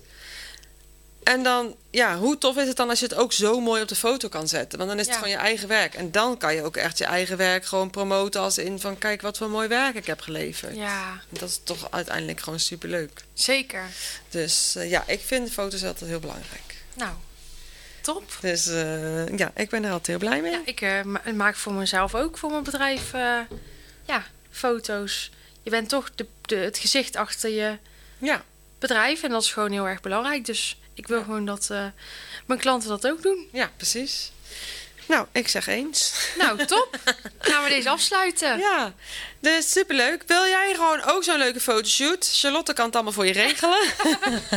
En 1.24 1.42
dan, 1.42 1.76
ja, 1.90 2.16
hoe 2.16 2.38
tof 2.38 2.56
is 2.56 2.66
het 2.68 2.76
dan 2.76 2.88
als 2.88 2.98
je 2.98 3.04
het 3.04 3.14
ook 3.14 3.32
zo 3.32 3.60
mooi 3.60 3.82
op 3.82 3.88
de 3.88 3.94
foto 3.94 4.28
kan 4.28 4.48
zetten? 4.48 4.78
Want 4.78 4.90
dan 4.90 4.98
is 4.98 5.06
het 5.06 5.14
Ja. 5.14 5.20
gewoon 5.20 5.36
je 5.38 5.40
eigen 5.44 5.68
werk. 5.68 5.94
En 5.94 6.10
dan 6.10 6.36
kan 6.38 6.54
je 6.54 6.62
ook 6.62 6.76
echt 6.76 6.98
je 6.98 7.04
eigen 7.04 7.36
werk 7.36 7.64
gewoon 7.64 7.90
promoten 7.90 8.40
als 8.40 8.58
in 8.58 8.80
van, 8.80 8.98
kijk 8.98 9.22
wat 9.22 9.38
voor 9.38 9.50
mooi 9.50 9.68
werk 9.68 9.94
ik 9.94 10.06
heb 10.06 10.20
geleverd. 10.20 10.76
ja 10.76 11.20
Dat 11.28 11.48
is 11.48 11.60
toch 11.64 11.90
uiteindelijk 11.90 12.40
gewoon 12.40 12.60
superleuk. 12.60 13.24
zeker. 13.34 13.82
Dus 14.30 14.74
eh, 14.76 14.90
ja, 14.90 15.04
ik 15.06 15.20
vind 15.20 15.52
foto's 15.52 15.84
altijd 15.84 16.10
heel 16.10 16.20
belangrijk. 16.20 16.76
Nou, 16.94 17.12
top. 18.00 18.36
Dus 18.40 18.66
eh, 18.66 19.38
ja, 19.38 19.52
ik 19.56 19.70
ben 19.70 19.84
er 19.84 19.90
altijd 19.90 20.06
heel 20.06 20.18
blij 20.28 20.40
mee. 20.40 20.50
Ja, 20.52 20.60
ik 20.64 20.80
eh, 20.80 21.02
ma- 21.02 21.22
maak 21.34 21.56
voor 21.56 21.72
mezelf 21.72 22.14
ook, 22.14 22.38
voor 22.38 22.50
mijn 22.50 22.62
bedrijf, 22.62 23.12
ja, 24.06 24.24
foto's. 24.50 25.30
Je 25.62 25.70
bent 25.70 25.88
toch 25.88 26.10
de, 26.14 26.26
de, 26.42 26.56
het 26.56 26.78
gezicht 26.78 27.16
achter 27.16 27.50
je 27.50 27.76
Ja, 28.18 28.44
bedrijf 28.78 29.22
en 29.22 29.30
dat 29.30 29.42
is 29.42 29.52
gewoon 29.52 29.72
heel 29.72 29.88
erg 29.88 30.00
belangrijk. 30.00 30.44
Dus 30.46 30.76
ik 30.94 31.06
wil 31.06 31.22
gewoon 31.22 31.44
dat 31.44 31.70
eh, 31.70 31.86
mijn 32.46 32.60
klanten 32.60 32.88
dat 32.88 33.06
ook 33.06 33.22
doen. 33.22 33.48
ja, 33.52 33.70
precies. 33.76 34.32
Nou, 35.06 35.26
ik 35.32 35.48
zeg 35.48 35.66
eens. 35.66 36.14
Nou, 36.38 36.66
top. 36.66 36.98
Gaan 37.38 37.62
we 37.62 37.68
deze 37.68 37.90
afsluiten? 37.90 38.58
Ja, 38.58 38.94
dus 39.40 39.72
superleuk. 39.72 40.22
Wil 40.26 40.46
jij 40.46 40.72
gewoon 40.74 41.02
ook 41.02 41.24
zo'n 41.24 41.38
leuke 41.38 41.60
fotoshoot? 41.60 42.28
Charlotte 42.32 42.72
kan 42.72 42.86
het 42.86 42.94
allemaal 42.94 43.12
voor 43.12 43.26
je 43.26 43.32
regelen. 43.32 43.80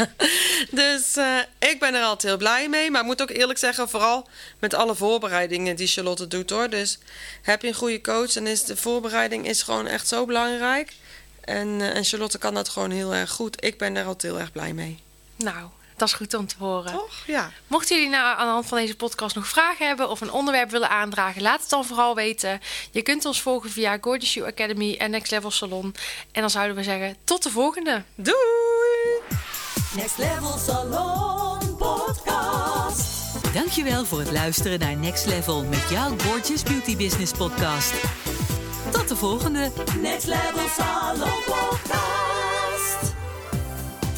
dus 0.82 1.15
eh, 1.15 1.39
ik 1.60 1.80
ben 1.80 1.94
er 1.94 2.04
altijd 2.04 2.24
heel 2.24 2.38
blij 2.38 2.70
mee. 2.70 2.92
Maar 2.92 3.01
ik 3.01 3.08
moet 3.08 3.22
ook 3.22 3.30
eerlijk 3.30 3.60
zeggen, 3.60 3.89
vooral 3.89 4.27
met 4.60 4.74
alle 4.74 4.96
voorbereidingen 4.96 5.75
die 5.75 5.88
Charlotte 5.88 6.27
doet 6.27 6.50
hoor. 6.50 6.70
Dus 6.70 7.00
heb 7.42 7.62
je 7.62 7.68
een 7.68 7.74
goede 7.74 8.01
coach, 8.01 8.32
dan 8.32 8.48
is 8.48 8.63
de 8.63 8.77
voorbereiding 8.77 9.48
is 9.48 9.62
gewoon 9.62 9.88
echt 9.88 10.08
zo 10.08 10.25
belangrijk. 10.25 10.94
En, 11.42 11.82
eh, 11.82 11.96
en 11.96 12.04
Charlotte 12.04 12.38
kan 12.38 12.54
dat 12.54 12.70
gewoon 12.70 12.92
heel 12.92 13.13
erg 13.13 13.32
goed. 13.32 13.63
Ik 13.63 13.77
ben 13.77 13.96
er 13.96 14.06
altijd 14.06 14.32
heel 14.34 14.42
erg 14.42 14.51
blij 14.51 14.74
mee. 14.74 15.00
Nou, 15.36 15.70
dat 15.98 16.08
is 16.08 16.14
goed 16.14 16.34
om 16.34 16.48
te 16.48 16.56
horen. 16.60 16.92
Toch? 16.92 17.24
Ja. 17.25 17.52
Mochten 17.68 17.96
jullie 17.96 18.12
nou 18.12 18.38
aan 18.38 18.46
de 18.46 18.52
hand 18.52 18.66
van 18.66 18.78
deze 18.78 18.96
podcast 18.96 19.36
nog 19.36 19.48
vragen 19.48 19.88
hebben 19.88 20.10
of 20.10 20.22
een 20.22 20.32
onderwerp 20.32 20.70
willen 20.72 20.90
aandragen, 20.90 21.42
laat 21.42 21.62
het 21.62 21.70
dan 21.70 21.86
vooral 21.86 22.16
weten. 22.16 22.62
Je 22.92 23.02
kunt 23.02 23.25
ons 23.25 23.42
volgen 23.42 23.70
via 23.70 23.98
Gorgeous 24.02 24.34
You 24.34 24.48
Academy 24.48 24.96
en 24.98 25.12
Next 25.12 25.32
Level 25.32 25.52
Salon. 25.52 25.96
En 26.32 26.42
dan 26.42 26.50
zouden 26.50 26.75
we 26.75 26.84
zeggen, 26.84 27.16
tot 27.24 27.44
de 27.44 27.50
volgende. 27.50 28.04
Doei! 28.16 28.36
Next 29.96 30.18
Level 30.18 30.58
Salon 30.58 31.78
Podcast. 31.78 33.14
Dankjewel 33.54 34.06
voor 34.06 34.20
het 34.20 34.32
luisteren 34.32 34.80
naar 34.80 34.96
Next 34.96 35.25
Level 35.25 35.64
met 35.64 35.90
jouw 35.90 36.18
Gorgeous 36.18 36.64
Beauty 36.64 36.98
Business 36.98 37.32
podcast. 37.32 37.94
Tot 38.92 39.08
de 39.08 39.16
volgende! 39.16 39.72
Next 40.02 40.28
Level 40.28 40.68
Salon 40.78 41.44
Podcast. 41.46 42.45